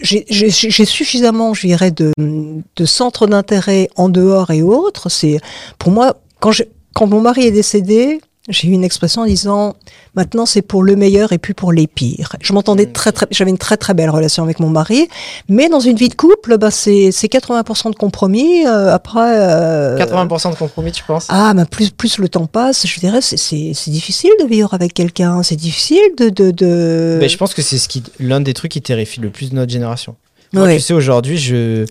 [0.00, 5.10] J'ai suffisamment, je dirais, de, de centres d'intérêt en dehors et autres.
[5.10, 5.38] C'est
[5.78, 6.52] pour moi quand
[6.94, 9.76] quand mon mari est décédé, j'ai eu une expression en disant
[10.16, 12.34] maintenant c'est pour le meilleur et plus pour les pires.
[12.40, 12.92] Je m'entendais Mm.
[12.92, 15.06] très très, j'avais une très très belle relation avec mon mari,
[15.48, 18.66] mais dans une vie de couple, bah c'est c'est 80% de compromis.
[18.66, 19.20] euh, après.
[19.38, 21.26] euh, 80% de compromis, tu penses?
[21.28, 24.92] Ah, bah plus, plus le temps passe, je dirais, c'est- c'est difficile de vivre avec
[24.94, 26.28] quelqu'un, c'est difficile de...
[26.28, 27.18] de, de...
[27.20, 29.70] Ben, je pense que c'est ce qui, l'un des trucs qui terrifie le plus notre
[29.72, 30.16] génération.
[30.52, 30.74] Moi, Ouais.
[30.76, 31.86] tu sais, aujourd'hui, je.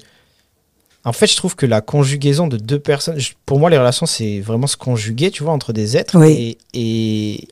[1.04, 3.18] En fait, je trouve que la conjugaison de deux personnes.
[3.20, 6.18] je- Pour moi, les relations, c'est vraiment se conjuguer, tu vois, entre des êtres.
[6.18, 6.58] Oui.
[6.74, 7.48] Et, et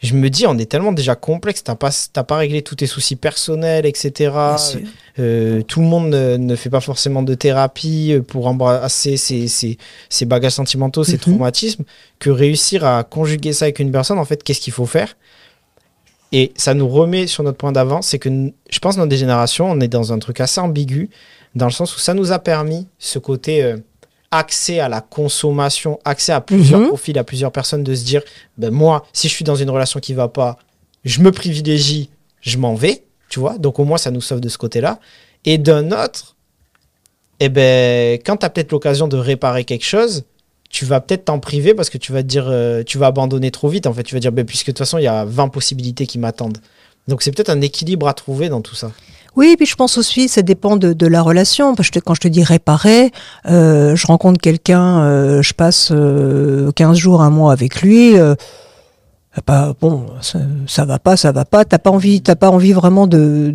[0.00, 1.64] je me dis, on est tellement déjà complexe.
[1.64, 4.12] T'as pas, t'as pas réglé tous tes soucis personnels, etc.
[4.30, 4.80] Bien sûr.
[5.18, 9.48] Euh, tout le monde ne, ne fait pas forcément de thérapie euh, pour embrasser ses,
[9.48, 9.76] ses,
[10.08, 11.18] ses bagages sentimentaux, ses Mhm.
[11.18, 11.82] traumatismes.
[12.20, 15.16] Que réussir à conjuguer ça avec une personne, en fait, qu'est-ce qu'il faut faire?
[16.30, 18.28] Et ça nous remet sur notre point d'avant, c'est que
[18.70, 21.08] je pense dans des générations, on est dans un truc assez ambigu,
[21.54, 23.76] dans le sens où ça nous a permis ce côté euh,
[24.30, 26.88] accès à la consommation, accès à plusieurs Mhm.
[26.88, 28.22] profils, à plusieurs personnes, de se dire,
[28.58, 30.58] ben moi, si je suis dans une relation qui va pas,
[31.04, 32.10] je me privilégie,
[32.42, 33.56] je m'en vais, tu vois.
[33.58, 34.98] Donc au moins, ça nous sauve de ce côté-là.
[35.44, 36.36] Et d'un autre,
[37.40, 40.24] eh ben, quand tu as peut-être l'occasion de réparer quelque chose,
[40.70, 43.50] tu vas peut-être t'en priver parce que tu vas te dire, euh, tu vas abandonner
[43.50, 43.86] trop vite.
[43.86, 46.06] En fait, tu vas dire, ben, puisque de toute façon, il y a 20 possibilités
[46.06, 46.58] qui m'attendent.
[47.06, 48.92] Donc c'est peut-être un équilibre à trouver dans tout ça.
[49.36, 51.74] Oui, puis je pense aussi, ça dépend de, de la relation.
[51.74, 53.12] Parce que quand je te dis réparer,
[53.48, 58.18] euh, je rencontre quelqu'un, euh, je passe euh, 15 jours, un mois avec lui.
[58.18, 58.34] euh,
[59.46, 61.64] pas, bon, ça, ça va pas, ça va pas.
[61.64, 63.54] T'as pas envie, t'as pas envie vraiment de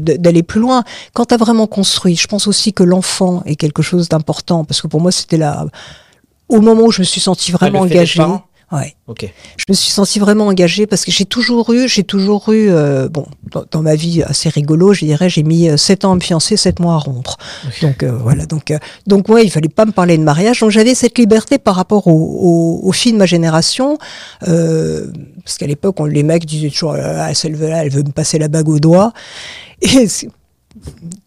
[0.00, 0.82] d'aller plus loin.
[1.14, 4.88] Quand t'as vraiment construit, je pense aussi que l'enfant est quelque chose d'important parce que
[4.88, 5.66] pour moi c'était là,
[6.48, 8.20] au moment où je me suis sentie vraiment engagée.
[8.72, 8.94] Ouais.
[9.08, 9.28] Ok.
[9.56, 13.08] Je me suis sentie vraiment engagée parce que j'ai toujours eu, j'ai toujours eu, euh,
[13.08, 16.14] bon, dans, dans ma vie assez rigolo, je dirais, j'ai mis euh, sept ans à
[16.14, 17.36] me fiancer, sept mois à rompre.
[17.82, 18.78] Donc euh, voilà, donc euh,
[19.08, 22.06] donc ouais, il fallait pas me parler de mariage, donc j'avais cette liberté par rapport
[22.06, 23.98] aux au, aux filles de ma génération,
[24.46, 25.08] euh,
[25.44, 28.38] parce qu'à l'époque, on- les mecs disaient toujours, ah, celle là, elle veut me passer
[28.38, 29.12] la bague au doigt,
[29.82, 30.28] et c'est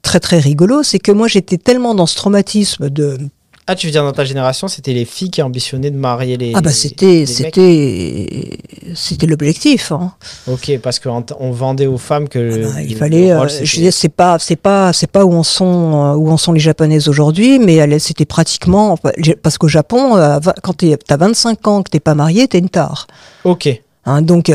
[0.02, 3.18] très très rigolo, c'est que moi j'étais tellement dans ce traumatisme de
[3.66, 6.52] Ah, tu veux dire dans ta génération, c'était les filles qui ambitionnaient de marier les.
[6.54, 8.60] ah bah c'était c'était
[8.94, 9.92] c'était l'objectif.
[9.92, 10.12] Hein.
[10.48, 12.40] Ok, parce qu'on on vendait aux femmes que.
[12.40, 13.36] Ah le- bah, il le fallait.
[13.36, 16.16] rôle, euh, je veux dire, c'est pas, c'est pas, c'est pas où en sont, euh,
[16.16, 18.98] où en sont les japonaises aujourd'hui, mais c'était pratiquement
[19.42, 23.08] parce qu'au Japon, euh, quand t'as 25 ans que t'es pas marié, t'es une tare.
[23.46, 23.70] Ok.
[24.06, 24.52] Hein, donc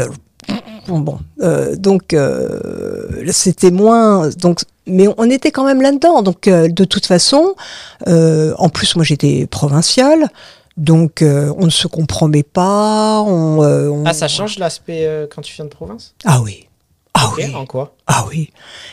[0.91, 4.29] euh, bon, euh, donc euh, c'était moins.
[4.31, 6.23] Donc, mais on était quand même là-dedans.
[6.23, 7.55] Donc euh, de toute façon,
[8.07, 10.29] en plus moi j'étais provinciale.
[10.77, 13.21] Donc on ne se compromet pas.
[13.21, 16.15] On, on- Ah, ça change l'aspect quand tu viens de province?
[16.25, 16.67] Ah oui.
[17.15, 17.45] Ah oui.
[17.55, 17.95] En quoi?
[18.07, 18.51] Ah oui.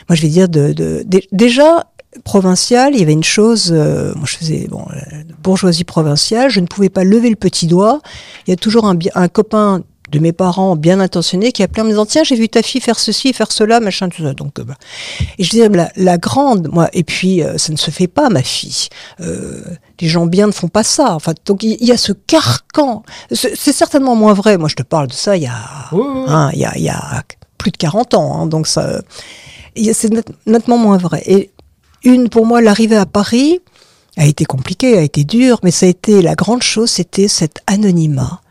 [0.09, 1.85] Moi, je vais dire de, de- dé- déjà,
[2.23, 6.59] provinciale, il y avait une chose, euh, moi je faisais bon, euh, bourgeoisie provinciale, je
[6.59, 7.99] ne pouvais pas lever le petit doigt.
[8.47, 9.83] Il y a toujours un copain
[10.15, 12.81] de mes parents bien intentionné qui appelait en me disant tiens j'ai vu ta fille
[12.81, 14.75] faire ceci faire cela machin tout ça donc euh, bah.
[15.37, 18.29] et je disais la, la grande moi et puis euh, ça ne se fait pas
[18.29, 18.87] ma fille
[19.21, 19.61] Euh,
[20.01, 23.55] les gens bien ne font pas ça enfin donc il y, a ce carcan c'est
[23.73, 25.55] certainement moins vrai moi je te parle de ça il y a
[25.91, 26.23] Oui, oui, oui.
[26.27, 27.23] Hein, il y, a, y a
[27.57, 29.01] plus de 40 ans, hein, donc ça,
[29.93, 31.23] c'est net- nettement moins vrai.
[31.25, 31.49] Et
[32.03, 33.59] une, pour moi, l'arrivée à Paris
[34.17, 37.61] a été compliquée, a été dure, mais ça a été la grande chose, c'était cet
[37.65, 38.41] anonymat.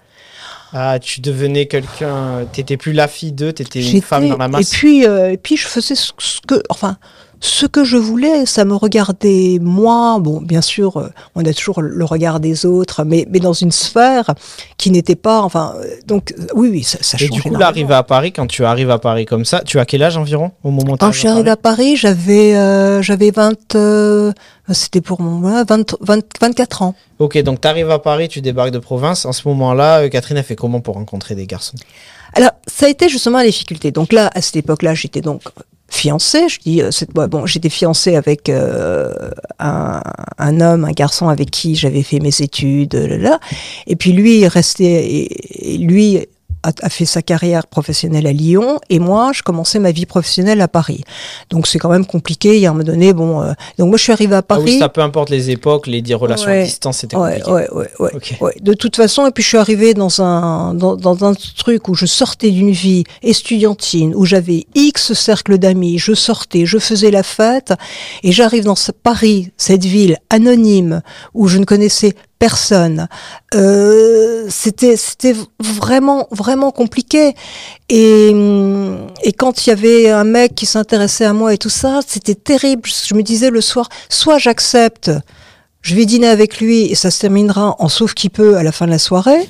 [0.77, 2.47] Ah, tu devenais quelqu'un.
[2.53, 4.73] T'étais plus la fille d'eux, t'étais une femme dans la masse.
[4.73, 6.13] Et puis, euh, et puis je faisais ce
[6.47, 6.99] que, enfin,
[7.45, 10.19] ce que je voulais, ça me regardait moi.
[10.19, 13.71] Bon, bien sûr, euh, on a toujours le regard des autres, mais, mais dans une
[13.71, 14.35] sphère
[14.79, 17.55] qui n'était pas, enfin, euh, donc euh, oui, oui, ça, ça Et change du coup,
[17.55, 20.53] l'arrivée à Paris, quand tu arrives à Paris comme ça, tu as quel âge environ
[20.63, 24.33] au moment Quand je suis arrivée à Paris, j'avais euh, j'avais 20 euh,
[24.73, 26.95] c'était pour voilà, 20, 20 24 ans.
[27.19, 29.27] Ok, donc tu arrives à Paris, tu débarques de province.
[29.27, 31.77] En ce moment-là, Catherine a fait comment pour rencontrer des garçons?
[32.33, 33.91] Alors, ça a été justement la difficulté.
[33.91, 35.43] Donc là, à cette époque-là, j'étais donc
[35.89, 36.49] fiancée.
[36.49, 36.91] Je dis, euh,
[37.29, 39.13] bon, j'étais fiancée avec euh,
[39.59, 43.41] un, homme, un garçon avec qui j'avais fait mes études, là, là.
[43.87, 46.27] Et puis lui est resté, et, et lui
[46.65, 50.61] a, a fait sa carrière professionnelle à Lyon, et moi, je commençais ma vie professionnelle
[50.61, 51.03] à Paris.
[51.51, 52.57] Donc c'est quand même compliqué.
[52.57, 54.43] Il y a un moment donné, bon, euh, donc moi je suis arrivée à Ah
[54.43, 54.63] Paris.
[54.65, 56.65] oui, ça peu importe les époques, les dix relations à Ouais.
[56.65, 57.53] distance, c'était Ouais, compliqué.
[57.53, 58.35] ouais, ouais, ouais, Ok.
[58.41, 58.55] ouais.
[58.61, 61.95] De toute façon, et puis je suis arrivée dans un, dans, dans un truc où
[61.95, 67.23] je sortais d'une vie estudiantine, où j'avais X cercle d'amis, je sortais, je faisais la
[67.23, 67.75] fête,
[68.23, 71.03] et j'arrive dans ce Paris, cette ville anonyme,
[71.35, 72.15] où je ne connaissais
[72.49, 73.09] personne.
[73.55, 77.35] Euh, c'était, c'était vraiment, vraiment compliqué.
[77.89, 78.31] Et,
[79.23, 82.35] et quand il y avait un mec qui s'intéressait à moi et tout ça, c'était
[82.35, 82.89] terrible.
[83.09, 85.11] Je me disais le soir, soit j'accepte,
[85.83, 88.73] je vais dîner avec lui et ça se terminera en sauf qui peut à la
[88.73, 89.49] fin de la soirée.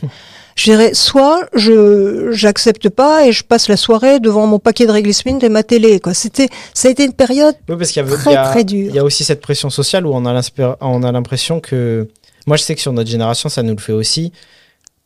[0.56, 4.92] Je dirais, soit je j'accepte pas et je passe la soirée devant mon paquet de
[4.92, 5.98] Réglissement et ma télé.
[5.98, 6.14] Quoi.
[6.14, 8.50] C'était, ça a été une période Oui, parce qu'il y, avait- Très, il y a-
[8.52, 8.86] très dur.
[8.90, 10.40] il y a aussi cette pression sociale où on a
[10.80, 12.06] on a l'impression que.
[12.46, 14.32] Moi, je sais que sur notre génération, ça nous le fait aussi.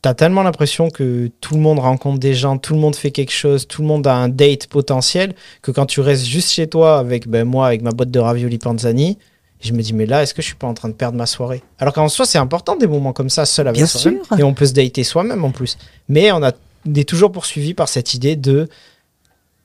[0.01, 3.33] T'as tellement l'impression que tout le monde rencontre des gens, tout le monde fait quelque
[3.33, 6.99] chose, tout le monde a un date potentiel, que quand tu restes juste chez toi
[6.99, 9.17] avec ben, moi, avec ma boîte de ravioli panzani,
[9.59, 11.25] je me dis, mais là, est-ce que je suis pas en train de perdre ma
[11.25, 11.61] soirée?
[11.79, 14.21] Alors qu'en soi, c'est important des moments comme ça, seul avec Bien soi-même.
[14.37, 15.77] Et on peut se dater soi-même en plus.
[16.07, 16.53] Mais on, a,
[16.87, 18.69] on est toujours poursuivi par cette idée de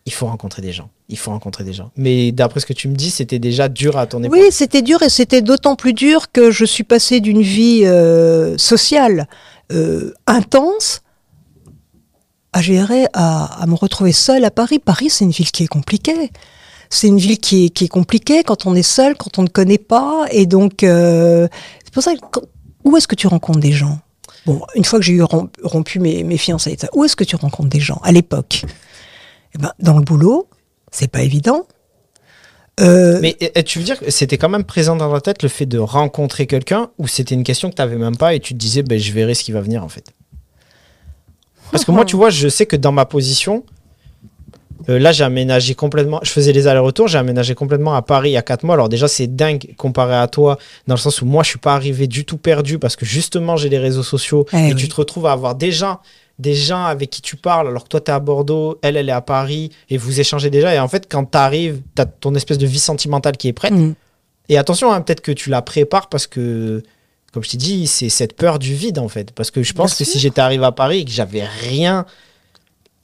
[0.06, 0.90] il faut rencontrer des gens.
[1.08, 1.90] Il faut rencontrer des gens.
[1.96, 4.38] Mais d'après ce que tu me dis, c'était déjà dur à ton époque.
[4.38, 8.56] Oui, c'était dur et c'était d'autant plus dur que je suis passée d'une vie euh,
[8.58, 9.28] sociale
[9.72, 11.00] euh, intense
[12.52, 14.78] à gérer, à, à me retrouver seule à Paris.
[14.78, 16.30] Paris, c'est une ville qui est compliquée.
[16.90, 19.48] C'est une ville qui est, qui est compliquée quand on est seul, quand on ne
[19.48, 20.26] connaît pas.
[20.30, 21.48] Et donc, euh,
[21.84, 22.42] c'est pour ça que quand-
[22.84, 23.98] où est-ce que tu rencontres des gens?
[24.46, 27.34] Bon, une fois que j'ai eu rom- rompu mes, mes fiançailles, où est-ce que tu
[27.36, 28.64] rencontres des gens à l'époque?
[29.54, 30.48] Eh ben, dans le boulot,
[30.90, 31.66] c'est pas évident.
[32.80, 35.66] Euh, Mais tu veux dire que c'était quand même présent dans ta tête le fait
[35.66, 38.58] de rencontrer quelqu'un ou c'était une question que tu n'avais même pas et tu te
[38.58, 40.12] disais ben, je verrai ce qui va venir en fait?
[41.70, 43.64] Parce que moi, tu vois, je sais que dans ma position,
[44.88, 48.32] euh, là j'ai aménagé complètement, je faisais les allers-retours, j'ai aménagé complètement à Paris il
[48.34, 48.74] y a 4 mois.
[48.74, 51.74] Alors déjà, c'est dingue comparé à toi, dans le sens où moi je suis pas
[51.74, 54.74] arrivé du tout perdu parce que justement j'ai les réseaux sociaux Eh et oui.
[54.74, 56.00] tu te retrouves à avoir des gens.
[56.38, 59.08] Des gens avec qui tu parles, alors que toi, tu es à Bordeaux, elle, elle
[59.08, 60.74] est à Paris, et vous échangez déjà.
[60.74, 63.52] Et en fait, quand tu arrives, tu as ton espèce de vie sentimentale qui est
[63.52, 63.72] prête.
[63.72, 63.94] mm.
[64.48, 66.82] Et attention, hein, peut-être que tu la prépares parce que,
[67.32, 69.30] comme je t'ai dit, c'est cette peur du vide en fait.
[69.32, 70.12] Parce que je pense Bien que sûr.
[70.12, 72.04] si j'étais arrivé à Paris et que j'avais rien,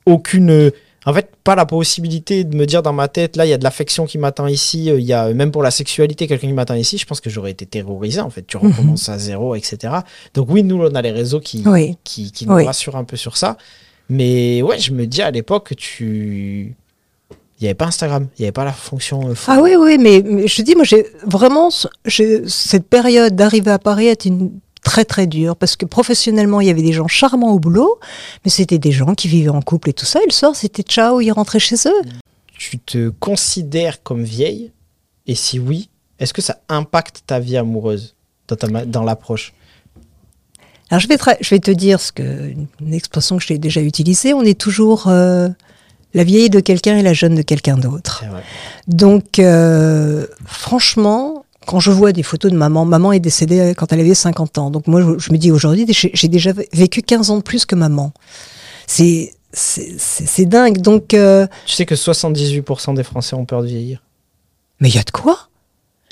[0.06, 0.70] aucune.
[1.06, 3.58] En fait, pas la possibilité de me dire dans ma tête, là, il y a
[3.58, 6.52] de l'affection qui m'attend ici, euh, il y a même pour la sexualité quelqu'un qui
[6.52, 8.46] m'attend ici, je pense que j'aurais été terrorisé en fait.
[8.46, 8.66] Tu Mhm.
[8.70, 9.94] recommences à zéro, etc.
[10.34, 11.96] Donc, oui, nous, on a les réseaux qui, Oui.
[12.04, 12.66] qui, qui nous Oui.
[12.66, 13.56] rassurent un peu sur ça.
[14.10, 16.74] Mais ouais, je me dis à l'époque, tu.
[17.60, 19.28] Il n'y avait pas Instagram, il n'y avait pas la fonction.
[19.28, 23.70] euh, Ah oui, oui, mais, mais je te dis, moi, j'ai vraiment, cette période d'arrivée
[23.70, 24.50] à Paris été une
[24.82, 27.98] très très dure parce que professionnellement, il y avait des gens charmants au boulot,
[28.44, 30.20] mais c'était des gens qui vivaient en couple et tout ça.
[30.20, 32.02] Et le soir, c'était ciao, ils rentraient chez eux.
[32.56, 34.72] tu te considères comme vieille?
[35.26, 35.88] Et si oui,
[36.18, 38.14] est-ce que ça impacte ta vie amoureuse
[38.48, 39.52] dans, ta dans l'approche?
[40.90, 43.80] Alors je vais, te, je vais te dire ce que, une expression que j'ai déjà
[43.80, 44.34] utilisée.
[44.34, 45.48] On est toujours euh,
[46.14, 48.24] la vieille de quelqu'un et la jeune de quelqu'un d'autre.
[48.88, 54.00] Donc, euh, franchement, quand je vois des photos de maman, maman est décédée quand elle
[54.00, 54.70] avait 50 ans.
[54.70, 57.74] Donc moi, je, je me dis aujourd'hui, j'ai déjà vécu 15 ans de plus que
[57.74, 58.12] maman.
[58.86, 59.34] C'est
[60.46, 60.78] dingue.
[60.78, 64.02] Donc, euh, Tu sais que 78% des Français ont peur de vieillir
[64.80, 65.48] mais il y a de quoi?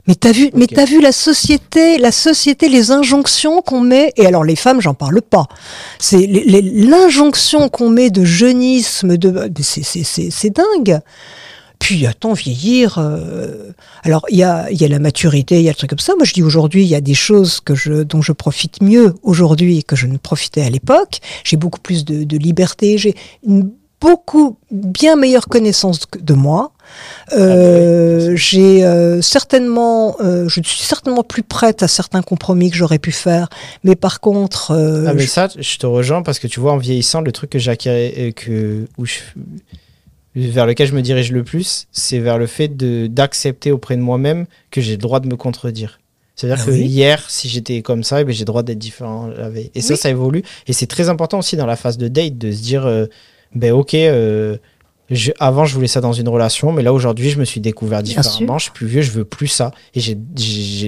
[0.06, 4.12] Mais t'as vu, mais t'as vu la société, la société, les injonctions qu'on met.
[4.16, 5.46] Et alors les femmes, j'en parle pas.
[5.98, 11.00] C'est l'injonction qu'on met de jeunisme, de, c'est dingue.
[11.78, 12.98] Puis attends, vieillir.
[12.98, 15.90] euh, alors il y a, il y a la maturité, il y a le truc
[15.90, 16.14] comme ça.
[16.16, 19.14] Moi je dis aujourd'hui, il y a des choses que je, dont je profite mieux
[19.22, 21.18] aujourd'hui que je ne profitais à l'époque.
[21.44, 22.98] J'ai beaucoup plus de, de liberté.
[22.98, 23.14] J'ai
[23.46, 26.72] une beaucoup bien meilleure connaissance de moi.
[27.32, 32.98] Euh, j'ai euh, certainement, euh, je suis certainement plus prête à certains compromis que j'aurais
[33.00, 33.48] pu faire,
[33.84, 36.72] mais par contre, euh, Ah, mais je- ça, je te rejoins parce que tu vois,
[36.72, 39.18] en vieillissant, le truc que j'acquérais, euh, que, où je,
[40.46, 42.68] vers lequel je me dirige le plus, c'est vers le fait
[43.12, 46.00] d'accepter auprès de moi-même que j'ai le droit de me contredire.
[46.36, 49.26] C'est-à-dire Ah que hier, si j'étais comme ça, eh ben, j'ai le droit d'être différent
[49.26, 49.70] la veille.
[49.74, 49.98] Et ça, Oui.
[49.98, 50.42] ça évolue.
[50.68, 53.06] Et c'est très important aussi dans la phase de date de se dire, euh,
[53.54, 54.56] ben ok, euh,
[55.10, 58.02] je- avant je voulais ça dans une relation, mais là aujourd'hui je me suis découvert
[58.04, 58.58] différemment.
[58.58, 59.72] Je suis plus vieux, je veux plus ça.
[59.94, 60.14] Et j'ai,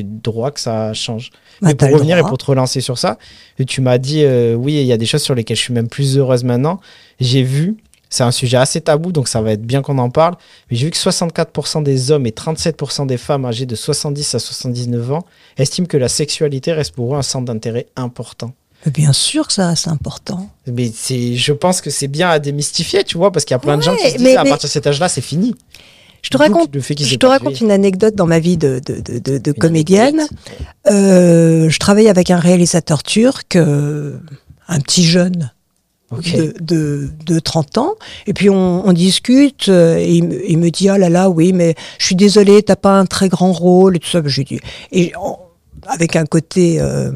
[0.05, 1.31] droit que ça change.
[1.63, 3.19] bah, pour revenir et pour te relancer sur ça,
[3.67, 5.89] tu m'as dit, euh, oui, il y a des choses sur lesquelles je suis même
[5.89, 6.81] plus heureuse maintenant.
[7.19, 7.77] J'ai vu,
[8.11, 10.35] c'est un sujet assez tabou, donc ça va être bien qu'on en parle,
[10.71, 14.39] mais j'ai vu que 64% des hommes et 37% des femmes âgées de 70 à
[14.41, 15.25] 79 ans
[15.57, 18.53] estiment que la sexualité reste pour eux un centre d'intérêt important.
[18.87, 20.49] Bien sûr que ça, c'est important.
[20.67, 23.59] Mais c'est, je pense que c'est bien à démystifier, tu vois, parce qu'il y a
[23.59, 25.55] plein de gens qui se disent, mais- à mais- partir de cet âge-là, c'est fini.
[26.23, 30.27] Je te D'où raconte, je te une anecdote dans ma vie de, de, de, comédienne.
[30.91, 34.19] Euh, je travaille avec un réalisateur turc, euh,
[34.69, 35.51] un petit jeune
[36.11, 37.95] De, de, de 30 ans.
[38.27, 41.31] Et puis on, on discute euh, et il, me- il me dit, ah là là,
[41.31, 44.21] oui, mais je suis désolée, t'as pas un très grand rôle et tout ça.
[44.25, 44.59] J'ai dit,
[44.91, 45.13] et
[45.87, 47.13] avec un côté euh,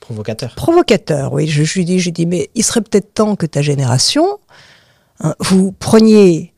[0.00, 0.54] Provocateur.
[0.54, 3.60] provocateur, oui, je, je lui dis, j'ai dit, mais il serait peut-être temps que ta
[3.60, 4.38] génération,
[5.20, 6.54] hein, vous preniez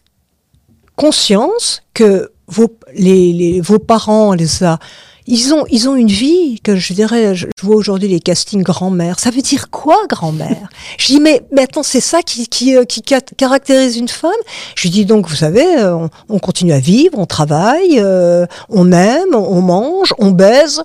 [0.97, 4.79] conscience que vos, les, les- vos parents, les ça,
[5.27, 8.63] ils ont, ils ont une vie que je dirais, je, je vois aujourd'hui les castings
[8.63, 9.19] grand-mère.
[9.19, 10.69] Ça veut dire quoi, grand-mère?
[10.99, 14.31] Je dis, mais, mais attends, c'est ça qui, qui, euh, qui ca- caractérise une femme?
[14.77, 18.45] Je lui dis, donc, vous savez, euh, on, on continue à vivre, on travaille, euh,
[18.69, 20.83] on aime, on mange, on baise.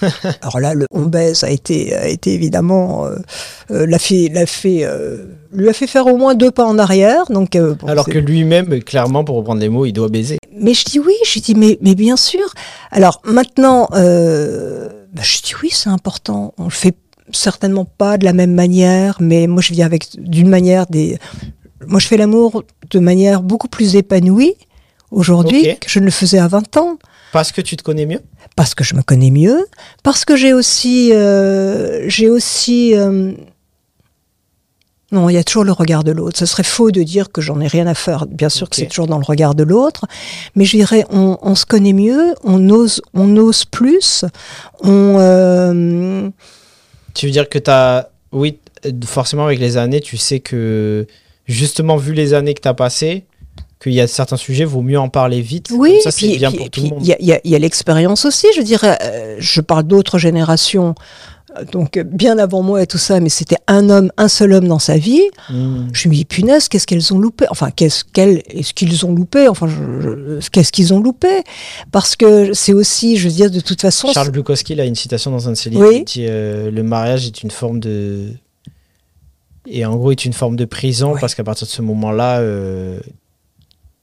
[0.42, 3.16] Alors là, le on baise a été, a été évidemment, euh,
[3.70, 6.78] euh, l'a fait, l'a fait, euh, lui a fait faire au moins deux pas en
[6.78, 7.24] arrière.
[7.30, 10.38] Donc, euh, bon, Alors que lui-même, clairement, pour reprendre les mots, il doit baiser.
[10.58, 12.46] Mais je dis oui, je dis mais, mais bien sûr.
[12.90, 16.54] Alors maintenant, euh, bah, je dis oui, c'est important.
[16.58, 16.96] On le fait
[17.32, 21.18] certainement pas de la même manière, mais moi je vis avec d'une manière des.
[21.86, 24.54] Moi je fais l'amour de manière beaucoup plus épanouie
[25.10, 26.98] aujourd'hui que je ne le faisais à 20 ans.
[27.32, 28.20] Parce que tu te connais mieux?
[28.54, 29.66] Parce que je me connais mieux,
[30.02, 32.94] parce que j'ai aussi, euh, j'ai aussi.
[32.96, 33.32] euh,
[35.16, 36.38] non, il y a toujours le regard de l'autre.
[36.38, 38.26] Ce serait faux de dire que j'en ai rien à faire.
[38.26, 40.04] Bien sûr que c'est toujours dans le regard de l'autre,
[40.54, 44.24] mais je dirais, on, on se connaît mieux, on ose, on ose plus,
[44.82, 45.16] on.
[45.18, 46.28] euh,
[47.14, 48.10] Tu veux dire que tu as.
[48.32, 48.58] Oui,
[49.04, 51.06] forcément, avec les années, tu sais que,
[51.46, 53.24] justement, vu les années que tu as passées,
[53.82, 55.68] qu'il y a certains sujets, vaut mieux en parler vite.
[55.72, 57.06] Oui, Comme ça, c'est bien puis- pour tout le monde.
[57.06, 58.98] Il y a, l'expérience aussi, je dirais.
[59.02, 60.94] euh, je parle d'autres générations,
[61.64, 64.78] donc bien avant moi et tout ça, mais c'était un homme, un seul homme dans
[64.78, 65.22] sa vie.
[65.50, 65.88] Hmm.
[65.92, 67.46] Je me dis, punaise, qu'est-ce qu'elles ont loupé?
[67.50, 69.48] Enfin, qu'est-ce qu'elles, est-ce qu'ils ont loupé?
[69.48, 69.68] Enfin,
[70.52, 71.42] qu'est-ce qu'ils ont loupé?
[71.92, 74.08] Parce que c'est aussi, je veux dire, de toute façon.
[74.12, 75.88] Charles Bukowski, il a une citation dans un de ses livres.
[75.88, 75.98] Oui.
[75.98, 78.30] Il dit euh, Le mariage est une forme de.
[79.66, 83.00] Et en gros, est une forme de prison parce qu'à partir de ce moment-là, euh,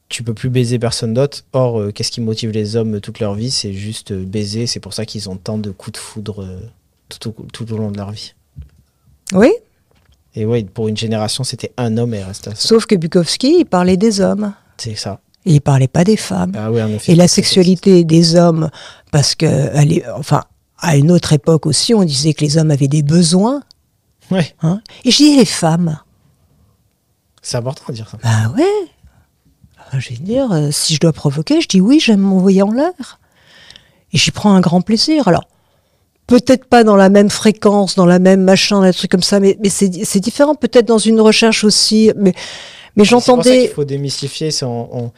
[0.09, 1.43] tu peux plus baiser personne d'autre.
[1.53, 3.49] Or, euh, qu'est-ce qui motive les hommes toute leur vie?
[3.49, 4.67] C'est juste euh, baiser.
[4.67, 6.45] C'est pour ça qu'ils ont tant de coups de foudre
[7.19, 8.34] tout, au, tout au long de leur vie.
[9.34, 9.52] Oui,
[10.36, 12.67] Et ouais, pour une génération, c'était un homme et il reste à ça.
[12.67, 14.54] sauf que Bukowski, il parlait des hommes.
[14.78, 15.19] C'est ça.
[15.45, 16.52] Et il parlait pas des femmes.
[16.56, 17.12] Ah oui, en effet.
[17.12, 18.69] Et la sexualité des hommes,
[19.12, 20.43] parce que, elle est- enfin,
[20.80, 23.62] à une autre époque aussi, on disait que les hommes avaient des besoins.
[24.32, 25.99] Ouais, Hein et je dis les femmes.
[27.41, 28.17] c'est important de dire ça.
[28.23, 28.63] Bah ouais.
[29.99, 33.19] Je vais dire, euh, si je dois provoquer, je dis oui, j'aime m'envoyer en l'air.
[34.12, 35.28] Et j'y prends un grand plaisir.
[35.28, 35.43] Alors,
[36.27, 39.57] peut-être pas dans la même fréquence, dans la même machin, des trucs comme ça, mais,
[39.62, 39.88] mais c'est
[40.19, 40.55] différent.
[40.55, 42.12] Peut-être dans une recherche aussi.
[42.15, 42.33] Mais,
[42.97, 43.62] j'entendais.
[43.62, 44.51] qu'il faut démystifier.
[44.51, 45.12] c'est On, on,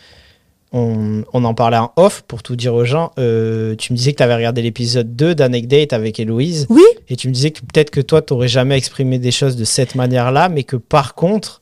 [0.74, 3.12] on- on en parlait en off pour tout dire aux gens.
[3.20, 6.66] Euh, tu me disais que tu avais regardé l'épisode 2 d'Anecdate avec Héloïse.
[6.70, 9.56] Oui, Et tu me disais que peut-être que toi, tu n'aurais jamais exprimé des choses
[9.56, 11.62] de cette manière-là, mais que par contre,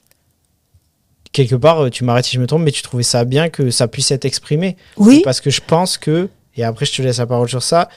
[1.31, 3.69] quelque part, euh, tu m'arrêtes si je me trompe, mais tu trouvais ça bien que
[3.71, 4.77] ça puisse être exprimé.
[4.97, 5.21] oui.
[5.23, 7.89] Parce que je pense que, et après je te laisse la parole sur ça,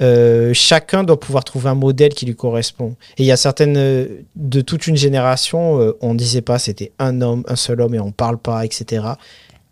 [0.00, 2.94] euh, chacun doit pouvoir trouver un modèle qui lui correspond.
[3.16, 4.06] Et il y a certaines, euh,
[4.36, 8.00] de toute une génération, euh, on disait pas c'était un homme, un seul homme et
[8.00, 9.04] on parle pas, etc.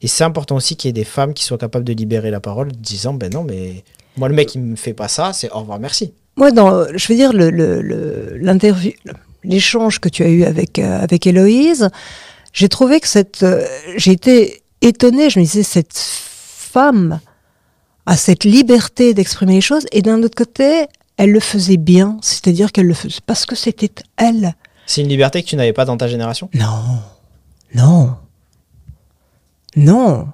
[0.03, 2.41] Et c'est important aussi qu'il y ait des femmes qui soient capables de libérer la
[2.41, 3.85] parole, disant ben non, mais
[4.17, 6.12] moi le mec il me fait pas ça, c'est au revoir, merci.
[6.37, 9.12] Moi, dans, je veux dire, l'interview, le,
[9.43, 11.89] l'échange que tu as eu avec, euh, avec Héloïse,
[12.53, 13.45] j'ai trouvé que cette.
[13.97, 17.21] J'ai été étonnée, je me disais, cette femme
[18.07, 22.73] a cette liberté d'exprimer les choses, et d'un autre côté, elle le faisait bien, c'est-à-dire
[22.73, 24.55] qu'elle le faisait parce que c'était elle.
[24.87, 26.49] C'est une liberté que tu n'avais pas dans ta génération?
[26.55, 27.01] Non,
[27.75, 28.14] non,
[29.75, 30.29] non.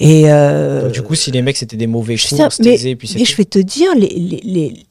[0.00, 2.78] Et euh, du coup, si les mecs c'était des mauvais coups, mais,
[3.16, 4.86] mais je vais te dire, les, les, les,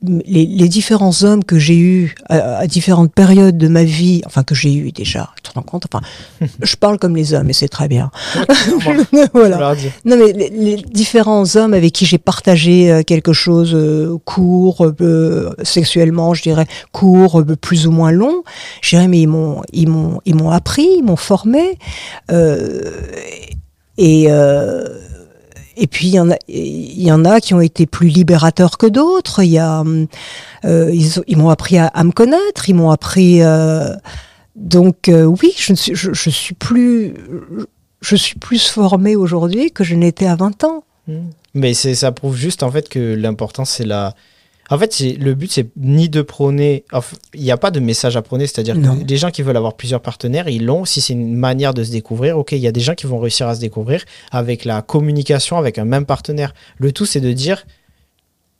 [0.00, 4.92] différents hommes que j'ai eus à, différentes périodes de ma vie, enfin que j'ai eu
[4.92, 6.04] déjà, tu te rends compte Enfin,
[6.62, 8.10] je parle comme les hommes et c'est très bien.
[9.34, 9.74] voilà.
[10.04, 15.54] Non mais les, différents hommes avec qui j'ai partagé euh, quelque chose euh, court, euh,
[15.62, 18.44] sexuellement, je dirais court, plus ou moins long,
[18.82, 21.78] je dirais mais ils m'ont, ils m'ont, ils m'ont appris, ils m'ont formé
[23.98, 24.28] et
[25.78, 29.42] et puis il y en a, qui ont été plus libérateurs que d'autres.
[29.42, 29.84] Il y a,
[30.64, 30.92] euh,
[31.26, 33.42] ils, m'ont appris à, me connaître, ils m'ont appris.
[33.42, 33.94] Euh,
[34.56, 37.14] donc euh, oui, je, suis, je, suis plus,
[38.00, 40.84] je suis plus formée aujourd'hui que je n'étais à 20 ans.
[41.06, 41.18] Mmh.
[41.54, 44.14] Mais ça prouve juste en fait que l'important c'est la
[44.70, 46.84] en fait, le but, c'est ni de prôner.
[47.34, 49.74] Il n'y a pas de message à prôner, c'est-à-dire que les gens qui veulent avoir
[49.74, 50.84] plusieurs partenaires, ils l'ont.
[50.84, 53.18] Si c'est une manière de se découvrir, ok, il y a des gens qui vont
[53.18, 56.52] réussir à se découvrir avec la communication avec un même partenaire.
[56.76, 57.64] Le tout, c'est de dire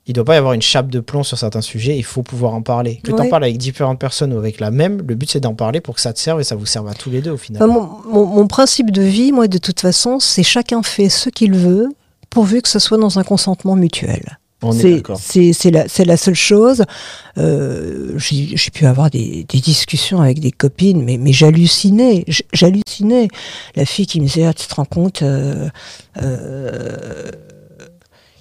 [0.09, 2.23] il ne doit pas y avoir une chape de plomb sur certains sujets, il faut
[2.23, 2.99] pouvoir en parler.
[3.03, 5.53] Que tu en parles avec différentes personnes ou avec la même, le but c'est d'en
[5.53, 7.37] parler pour que ça te serve et ça vous serve à tous les deux au
[7.37, 7.61] final.
[7.67, 11.89] mon, principe de vie, moi, de toute façon, c'est chacun fait ce qu'il veut,
[12.31, 14.39] pourvu que ce soit dans un consentement mutuel.
[14.61, 16.83] C'est la, la, seule chose.
[17.37, 22.25] Euh, J'ai pu avoir des, des, discussions avec des copines, mais, mais j'hallucinais.
[22.51, 23.29] J'hallucinais.
[23.75, 25.69] La fille qui me disait ah, Tu te rends compte euh,
[26.21, 27.31] euh,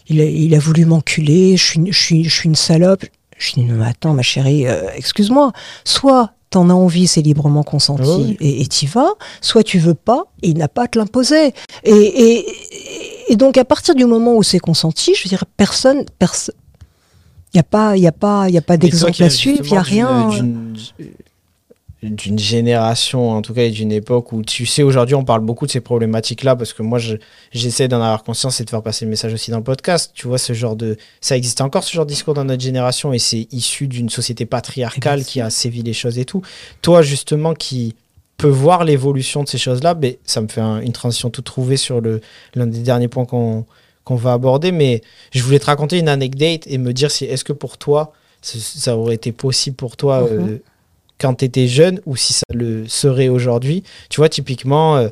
[0.09, 3.05] il, a, il, a, voulu m'enculer, je suis, je, suis, je suis une salope.
[3.39, 5.53] Je dis Non, mais attends, ma chérie, excuse-moi.
[5.85, 10.25] Soit t'en as envie, c'est librement consenti ah et t'y vas, soit tu veux pas
[10.43, 11.53] et il n'a pas à te l'imposer.
[11.85, 16.05] Et, et, et, donc à partir du moment où c'est consenti, je veux dire, personne,
[16.19, 16.55] personne,
[17.53, 19.65] il n'y a pas, il y a pas, il y a pas d'exemple à suivre,
[19.65, 20.31] il n'y a rien
[22.03, 25.67] d'une génération, en tout cas, et d'une époque où, tu sais, aujourd'hui, on parle beaucoup
[25.67, 27.01] de ces problématiques-là, parce que moi,
[27.51, 30.13] j'essaie d'en avoir conscience et de faire passer le message aussi dans le podcast.
[30.15, 30.97] Tu vois, ce genre de.
[31.21, 34.47] Ça existe encore, ce genre de discours dans notre génération, et c'est issu d'une société
[34.47, 36.43] patriarcale qui a sévi les choses et tout.
[36.83, 37.97] Toi, justement, qui
[38.39, 42.01] peut voir l'évolution de ces choses-là, ben, ça me fait une transition toute trouvée sur
[42.55, 43.67] l'un des derniers points qu'on
[44.17, 47.53] va aborder, mais je voulais te raconter une anecdote et me dire si est-ce que
[47.53, 50.59] pour toi, ça aurait été possible pour toi euh,
[51.19, 53.83] quand tu étais jeune ou si ça le serait aujourd'hui?
[54.09, 55.09] Tu vois, typiquement, euh,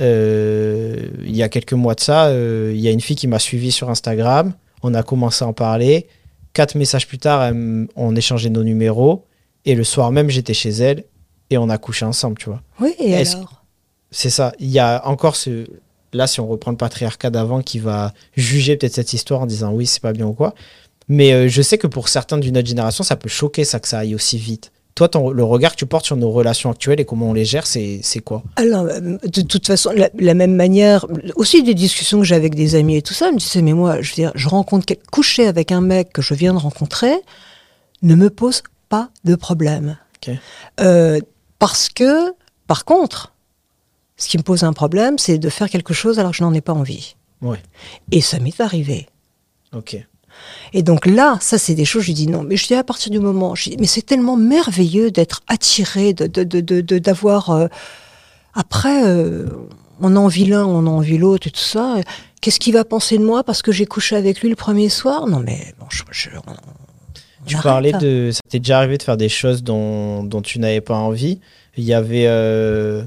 [0.00, 3.40] euh, il y a quelques mois de ça, il y a une fille qui m'a
[3.40, 4.54] suivi sur Instagram.
[4.84, 6.06] On a commencé à en parler.
[6.52, 7.52] Quatre messages plus tard,
[7.96, 9.24] on échangeait nos numéros.
[9.64, 11.04] Et le soir même, j'étais chez elle
[11.50, 12.62] et on a couché ensemble, tu vois.
[12.80, 13.62] Oui, et alors?
[14.10, 14.52] C'est ça.
[14.58, 15.66] Il y a encore ce.
[16.12, 19.72] Là, si on reprend le patriarcat d'avant qui va juger peut-être cette histoire en disant
[19.72, 20.54] oui, c'est pas bien ou quoi.
[21.08, 23.98] Mais je sais que pour certains d'une autre génération, ça peut choquer ça que ça
[23.98, 24.70] aille aussi vite.
[24.94, 27.66] Toi, le regard que tu portes sur nos relations actuelles et comment on les gère,
[27.66, 28.44] c'est quoi?
[28.54, 31.04] Alors, euh, de toute façon, la, la, même manière,
[31.34, 33.72] aussi des discussions que j'ai avec des amis et tout ça, je me disais, mais
[33.72, 37.12] moi, je veux dire, je rencontre, coucher avec un mec que je viens de rencontrer,
[38.02, 39.96] ne me pose pas de problème.
[40.80, 41.20] Euh,
[41.58, 42.32] parce que,
[42.66, 43.32] par contre,
[44.16, 46.54] ce qui me pose un problème, c'est de faire quelque chose alors que je n'en
[46.54, 47.16] ai pas envie.
[47.42, 47.60] Ouais.
[48.10, 49.08] Et ça m'est arrivé.
[49.72, 49.96] Ok.
[50.72, 52.42] Et donc là, ça, c'est des choses, je dis non.
[52.42, 56.12] Mais je dis à partir du moment, je dis, mais c'est tellement merveilleux d'être attiré,
[56.12, 56.30] d'avoir.
[56.30, 57.68] De, de, de,
[58.54, 59.46] après, euh,
[60.00, 61.96] on a envie l'un, on a envie l'autre et tout ça.
[62.40, 65.26] Qu'est-ce qu'il va penser de moi parce que j'ai couché avec lui le premier soir?
[65.26, 66.02] Non, mais bon, je.
[66.10, 66.30] je
[67.46, 68.30] tu parlais de.
[68.32, 71.40] Ça t'est déjà arrivé de faire des choses dont, dont tu n'avais pas envie.
[71.76, 72.26] Il y avait.
[72.26, 73.02] Euh,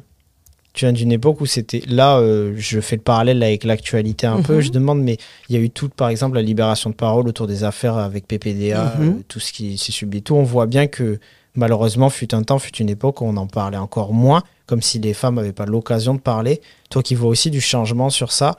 [0.74, 4.42] tu viens d'une époque où c'était là, euh, je fais le parallèle avec l'actualité un
[4.42, 4.56] peu.
[4.56, 4.62] Mhm.
[4.62, 5.18] Je demande, mais
[5.50, 8.28] il y a eu toute, par exemple, la libération de parole autour des affaires avec
[8.28, 9.10] PPDA, mhm.
[9.10, 10.22] euh, tout ce qui s'est subi.
[10.22, 11.20] Tout, on voit bien que
[11.56, 15.00] malheureusement, fut un temps, fut une époque où on en parlait encore moins, comme si
[15.00, 16.62] les femmes n'avaient pas l'occasion de parler.
[16.92, 18.56] Toi qui vois aussi du changement sur ça,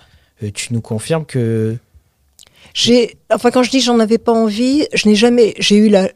[0.55, 1.77] tu nous confirmes que
[2.75, 6.09] j'ai, enfin, quand je dis j'en avais pas envie, je n'ai jamais, j'ai eu la,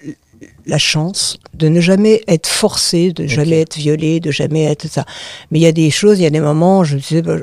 [0.67, 5.05] la chance de ne jamais être forcé, de jamais être violé, de jamais être ça.
[5.51, 6.97] Mais il y a des choses, il y a des moments je,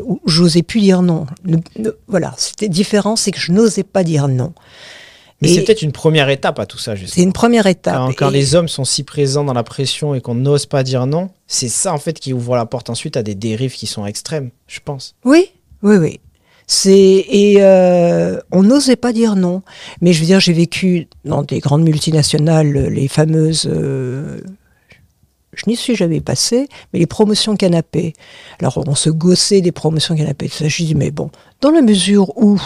[0.04, 1.26] où j'osais plus dire non.
[2.08, 4.54] voilà, c'était différent, c'est que je n'osais pas dire non.
[5.42, 7.16] Mais c'est peut-être une première étape à tout ça, justement.
[7.16, 7.96] C'est une première étape.
[7.96, 10.84] Quand, quand Et- les hommes sont si présents dans la pression et qu'on n'ose pas
[10.84, 13.88] dire non, c'est ça en fait qui ouvre la porte ensuite à des dérives qui
[13.88, 15.16] sont extrêmes, je pense.
[15.24, 15.52] Oui,
[15.82, 16.20] oui, oui.
[16.72, 19.64] C'est et euh, on n'osait pas dire non.
[20.02, 23.68] Mais je veux dire, j'ai vécu dans des grandes multinationales, les fameuses.
[23.68, 24.40] euh,
[25.54, 28.14] je n'y suis jamais passé, mais les promotions canapé.
[28.60, 30.48] Alors on se gossait des promotions canapé.
[30.48, 30.68] ça.
[30.68, 32.62] Je dis mais bon, dans la mesure où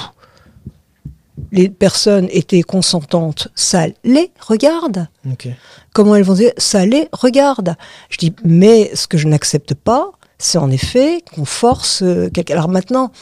[1.53, 5.07] les personnes étaient consentantes, ça les regarde.
[5.93, 7.77] Comment elles vont dire ça les regarde.
[8.09, 12.55] Je dis mais ce que je n'accepte pas, c'est en effet qu'on force euh, quelqu'un.
[12.55, 13.13] Alors maintenant,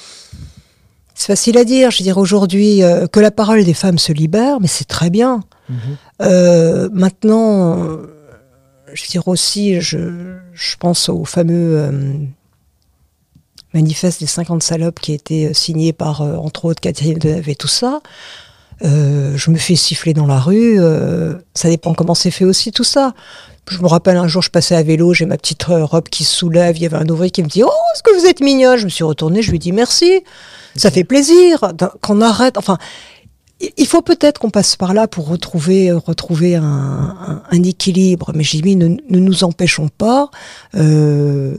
[1.22, 1.92] c'est facile à dire.
[1.92, 5.12] Je veux dire aujourd'hui euh, que la parole des femmes se libère, mais c'est très
[5.12, 5.42] bien.
[5.70, 5.78] Mhm.
[6.24, 7.98] Euh, maintenant, euh,
[8.92, 10.00] je veux dire aussi, je,
[10.52, 12.14] je pense au fameux euh,
[13.76, 17.68] manifeste des 50 salopes qui a été signé par, entre autres, Catherine Deneuve et tout
[17.68, 18.02] ça.
[18.84, 20.80] Je me fais siffler dans la rue.
[21.54, 23.14] ça dépend comment c'est fait aussi tout ça.
[23.72, 26.24] Je me rappelle un jour, je passais à vélo, j'ai ma petite euh, robe qui
[26.26, 26.76] se soulève.
[26.76, 28.78] Il y avait un ouvrier qui me dit Oh, est-ce que vous êtes mignonne?
[28.78, 30.24] Je me suis retournée, je lui ai dit merci.
[30.76, 32.58] Ça fait plaisir qu'on arrête.
[32.58, 32.78] Enfin,
[33.78, 38.32] il- faut peut-être qu'on passe par là pour retrouver, euh, retrouver un, un- un équilibre.
[38.36, 40.30] Mais j'ai dit, ne, ne nous empêchons pas
[40.76, 41.56] euh,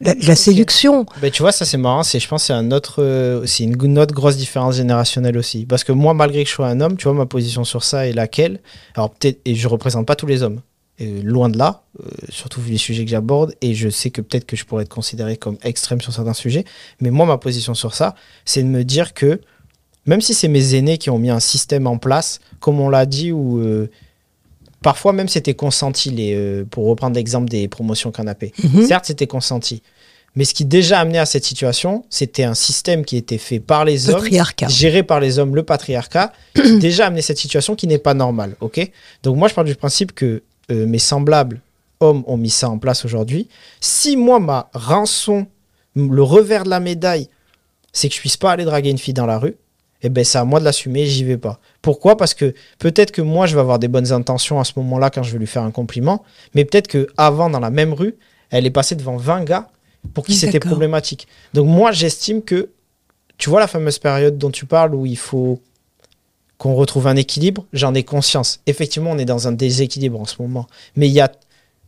[0.00, 1.06] la, la séduction.
[1.22, 3.64] Ben, tu vois, ça c'est marrant, c'est, je pense que c'est un autre, euh, c'est
[3.64, 5.64] une, une autre grosse différence générationnelle aussi.
[5.64, 8.06] Parce que moi, malgré que je sois un homme, tu vois, ma position sur ça
[8.06, 8.60] est laquelle?
[8.96, 10.60] Alors peut-être, et je représente pas tous les hommes,
[11.00, 14.20] euh, loin de là, euh, surtout vu les sujets que j'aborde, et je sais que
[14.20, 16.64] peut-être que je pourrais être considéré comme extrême sur certains sujets,
[17.00, 18.14] mais moi, ma position sur ça,
[18.44, 19.40] c'est de me dire que
[20.06, 23.06] même si c'est mes aînés qui ont mis un système en place, comme on l'a
[23.06, 23.90] dit, où euh,
[24.82, 28.52] parfois même c'était consenti, les, pour reprendre l'exemple des promotions canapé.
[28.62, 28.86] Mhm.
[28.86, 29.82] Certes, c'était consenti.
[30.36, 33.84] Mais ce qui déjà amené à cette situation, c'était un système qui était fait par
[33.84, 34.24] les hommes,
[34.68, 38.56] géré par les hommes, le patriarcat, qui déjà amené cette situation qui n'est pas normale.
[38.60, 38.90] ok?
[39.22, 41.60] Donc moi, je pars du principe que euh, mes semblables
[42.00, 43.48] hommes ont mis ça en place aujourd'hui.
[43.80, 45.46] Si moi, ma rançon,
[45.94, 47.28] le revers de la médaille,
[47.92, 49.56] c'est que je puisse pas aller draguer une fille dans la rue,
[50.02, 51.58] eh ben c'est à moi de l'assumer, j'y vais pas.
[51.80, 52.16] Pourquoi?
[52.16, 55.22] Parce que peut-être que moi, je vais avoir des bonnes intentions à ce moment-là quand
[55.22, 56.22] je vais lui faire un compliment,
[56.54, 58.16] mais peut-être que avant dans la même rue,
[58.50, 59.68] elle est passée devant 20 gars
[60.12, 61.26] pour qui c'était problématique.
[61.54, 62.70] Donc moi, j'estime que,
[63.38, 65.60] tu vois la fameuse période dont tu parles où il faut
[66.58, 68.60] qu'on retrouve un équilibre, j'en ai conscience.
[68.66, 70.66] Effectivement, on est dans un déséquilibre en ce moment.
[70.96, 71.30] Mais il y a,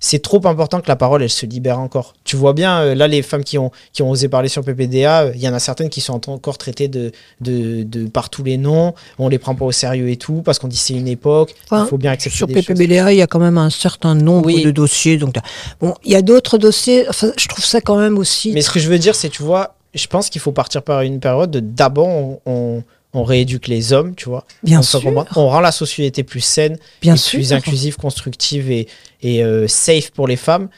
[0.01, 2.15] c'est trop important que la parole, elle se libère encore.
[2.25, 5.23] Tu vois bien, euh, là, les femmes qui ont, qui ont osé parler sur PPDA,
[5.23, 8.43] euh, il y en a certaines qui sont encore traitées de, de, de par tous
[8.43, 8.93] les noms.
[9.19, 11.55] On les prend pas au sérieux et tout, parce qu'on dit c'est une époque.
[11.65, 12.67] Enfin, il faut bien accepter Sur des choses.
[12.67, 14.63] PPBDA, il y a quand même un certain nombre Oui.
[14.65, 15.17] de dossiers.
[15.17, 15.37] Donc,
[15.81, 17.09] bon, il y a d'autres dossiers.
[17.09, 18.53] Enfin, je trouve ça quand même aussi.
[18.53, 21.01] Mais ce que je veux dire, c'est, tu vois, je pense qu'il faut partir par
[21.03, 22.83] une période de d'abord, on, on,
[23.17, 24.45] on rééduque les hommes, tu vois.
[24.63, 27.39] bien on, sûr, on rend la société plus saine, bien et sûr.
[27.39, 28.89] plus inclusive, constructive et,
[29.23, 30.69] et euh, safe pour les femmes.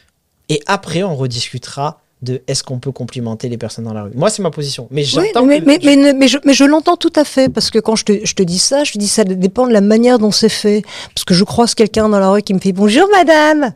[0.48, 4.10] Et après, on rediscutera de est-ce qu'on peut complimenter les personnes dans la rue.
[4.14, 4.88] Moi, c'est ma position.
[4.90, 5.78] Mais Oui, j'entends mais, mais,
[6.14, 8.42] mais, je, mais je l'entends tout à fait, parce que quand je te, je te
[8.42, 10.82] dis ça, je te dis ça dépend de la manière dont c'est fait.
[11.14, 13.72] Parce que je croise quelqu'un dans la rue qui me fait bonjour madame.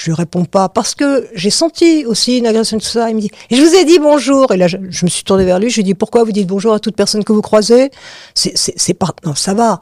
[0.00, 3.10] Je lui réponds pas, parce que j'ai senti aussi une agression de tout ça.
[3.10, 4.52] Il me dit, je vous ai dit bonjour.
[4.52, 6.30] Et là, je, je me suis tournée vers lui, je lui ai dit, pourquoi vous
[6.30, 7.90] dites bonjour à toute personne que vous croisez?
[8.34, 9.80] C'est pas, non, ça va.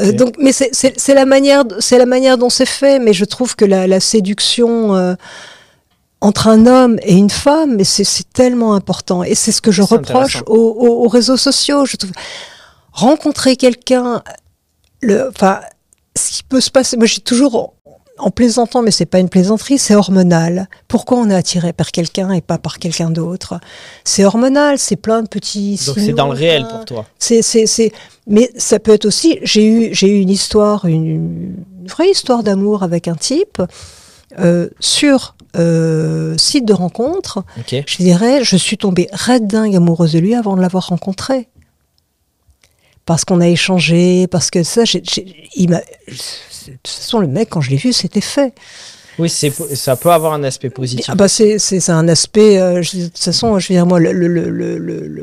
[0.00, 2.98] Euh, donc, mais c'est- la manière, c'est la manière dont c'est fait.
[3.00, 5.14] Mais je trouve que la, la séduction euh,
[6.22, 9.22] entre un homme et une femme, c'est tellement important.
[9.24, 11.84] Et c'est ce que je reproche aux, aux- aux réseaux sociaux.
[11.84, 12.12] Je trouve
[12.92, 14.22] rencontrer quelqu'un,
[15.02, 15.60] le, enfin,
[16.16, 16.96] ce qui peut se passer.
[16.96, 17.74] Moi, j'ai toujours
[18.20, 20.68] en plaisantant, mais c'est pas une plaisanterie, c'est hormonal.
[20.88, 23.58] Pourquoi on est attiré par quelqu'un et pas par quelqu'un d'autre?
[24.04, 25.80] C'est hormonal, c'est plein de petits.
[25.86, 27.06] Donc c'est dans le réel pour toi.
[27.18, 27.92] c'est, c'est, c'est,
[28.26, 29.38] mais ça peut être aussi.
[29.42, 33.60] J'ai eu, j'ai eu une histoire, une, une vraie histoire d'amour avec un type
[34.38, 37.42] euh, sur euh, site de rencontre.
[37.86, 41.48] Je dirais, je suis tombée raide dingue amoureuse de lui avant de l'avoir rencontré.
[43.06, 45.02] Parce qu'on a échangé, parce que ça, j'ai-
[45.56, 45.80] il m'a.
[46.70, 48.54] De toute façon, le mec, quand je l'ai vu, c'était fait.
[49.18, 51.06] Oui, ça peut avoir un aspect positif.
[51.08, 51.58] Ah bah c'est,
[51.90, 52.58] un aspect.
[52.58, 53.98] euh, je- de toute façon, je veux dire, moi,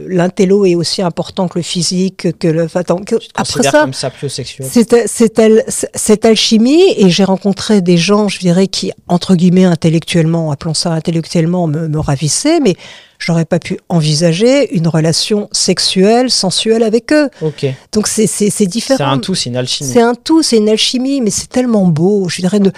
[0.08, 2.64] l'intello est aussi important que le physique, que le.
[2.66, 4.68] enfin, attends, que- Tu te après ça, comme sapiosexuel.
[4.72, 9.66] c'est, c'est, al- cette alchimie, et j'ai rencontré des gens, je dirais, qui, entre guillemets,
[9.66, 12.76] intellectuellement, appelons ça intellectuellement, me, me ravissaient, mais
[13.20, 17.30] j'aurais pas pu envisager une relation sexuelle, sensuelle avec eux.
[17.42, 17.66] Ok.
[17.92, 18.26] Donc c'est,
[18.68, 18.98] différent.
[18.98, 19.90] C'est un tout, c'est une alchimie.
[19.92, 22.30] C'est un tout, c'est une alchimie, mais c'est tellement beau.
[22.30, 22.70] Je dirais, ne-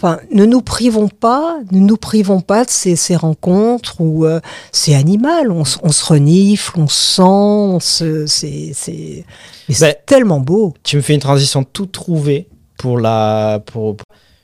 [0.00, 4.40] Enfin, ne nous privons pas, ne nous privons pas de ces, ces rencontres où euh,
[4.72, 9.24] c'est animal, on, se renifle, on sent, on se- c'est c'est-
[9.68, 10.74] mais c'est Ben, tellement beau.
[10.84, 12.46] Tu me fais une transition toute trouvée
[12.76, 13.60] pour la.
[13.66, 13.96] Pour...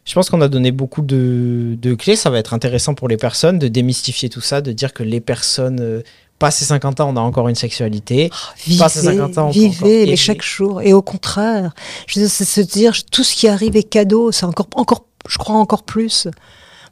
[0.04, 2.16] Je pense qu'on a donné beaucoup de, de clés.
[2.16, 5.20] Ça va être intéressant pour les personnes de démystifier tout ça, de dire que les
[5.20, 5.78] personnes.
[5.80, 6.02] Euh,
[6.40, 8.28] passé 50 ans, on a encore une sexualité.
[8.66, 10.82] Vivez, Passer 50 ans, on encore vivez, mais chaque jour.
[10.82, 11.72] Et au contraire,
[12.08, 14.32] c'est se dire tout ce qui arrive est cadeau.
[14.32, 16.28] C'est encore, encore, je crois encore plus.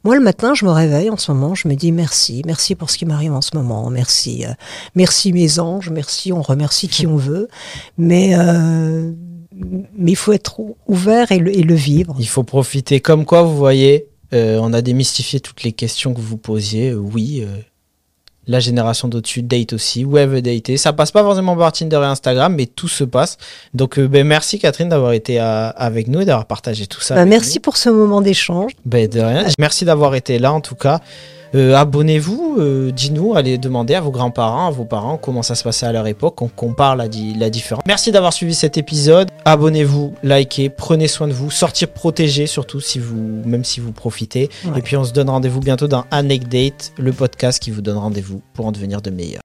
[0.05, 2.89] Moi, le matin, je me réveille en ce moment, je me dis merci, merci pour
[2.89, 4.49] ce qui m'arrive en ce moment, merci, euh,
[4.95, 7.47] merci mes anges, merci, on remercie qui on veut,
[7.97, 9.13] mais euh,
[9.97, 12.15] mais il faut être ou- ouvert et le, vivre.
[12.19, 12.99] Il faut profiter.
[12.99, 16.89] Comme quoi, vous voyez, euh, on a démystifié toutes les questions que vous posiez.
[16.89, 17.45] Euh, oui,
[18.47, 20.05] la génération d'au-dessus date aussi.
[20.05, 20.77] Où elle veut dater.
[20.77, 23.37] Ça passe pas forcément par Tinder et Instagram, mais tout se passe.
[23.73, 27.15] Donc, euh, ben, merci Catherine d'avoir été euh, avec nous et d'avoir partagé tout ça.
[27.15, 27.61] Bah, merci nous.
[27.61, 28.71] pour ce moment d'échange.
[28.85, 29.45] Ben, de rien.
[29.59, 30.99] Merci d'avoir été là en tout cas.
[31.55, 35.63] Euh, Abonnez-vous, euh, dis-nous, allez demander à vos grands-parents, à vos parents comment ça se
[35.63, 37.83] passait à leur époque, on compare la, di- la différence.
[37.85, 39.29] Merci d'avoir suivi cet épisode.
[39.45, 44.49] Abonnez-vous, likez, prenez soin de vous, sortir protégé surtout si vous, même si vous profitez.
[44.65, 44.79] Ouais.
[44.79, 48.41] Et puis on se donne rendez-vous bientôt dans Anecdate, le podcast qui vous donne rendez-vous
[48.53, 49.41] pour en devenir de meilleurs.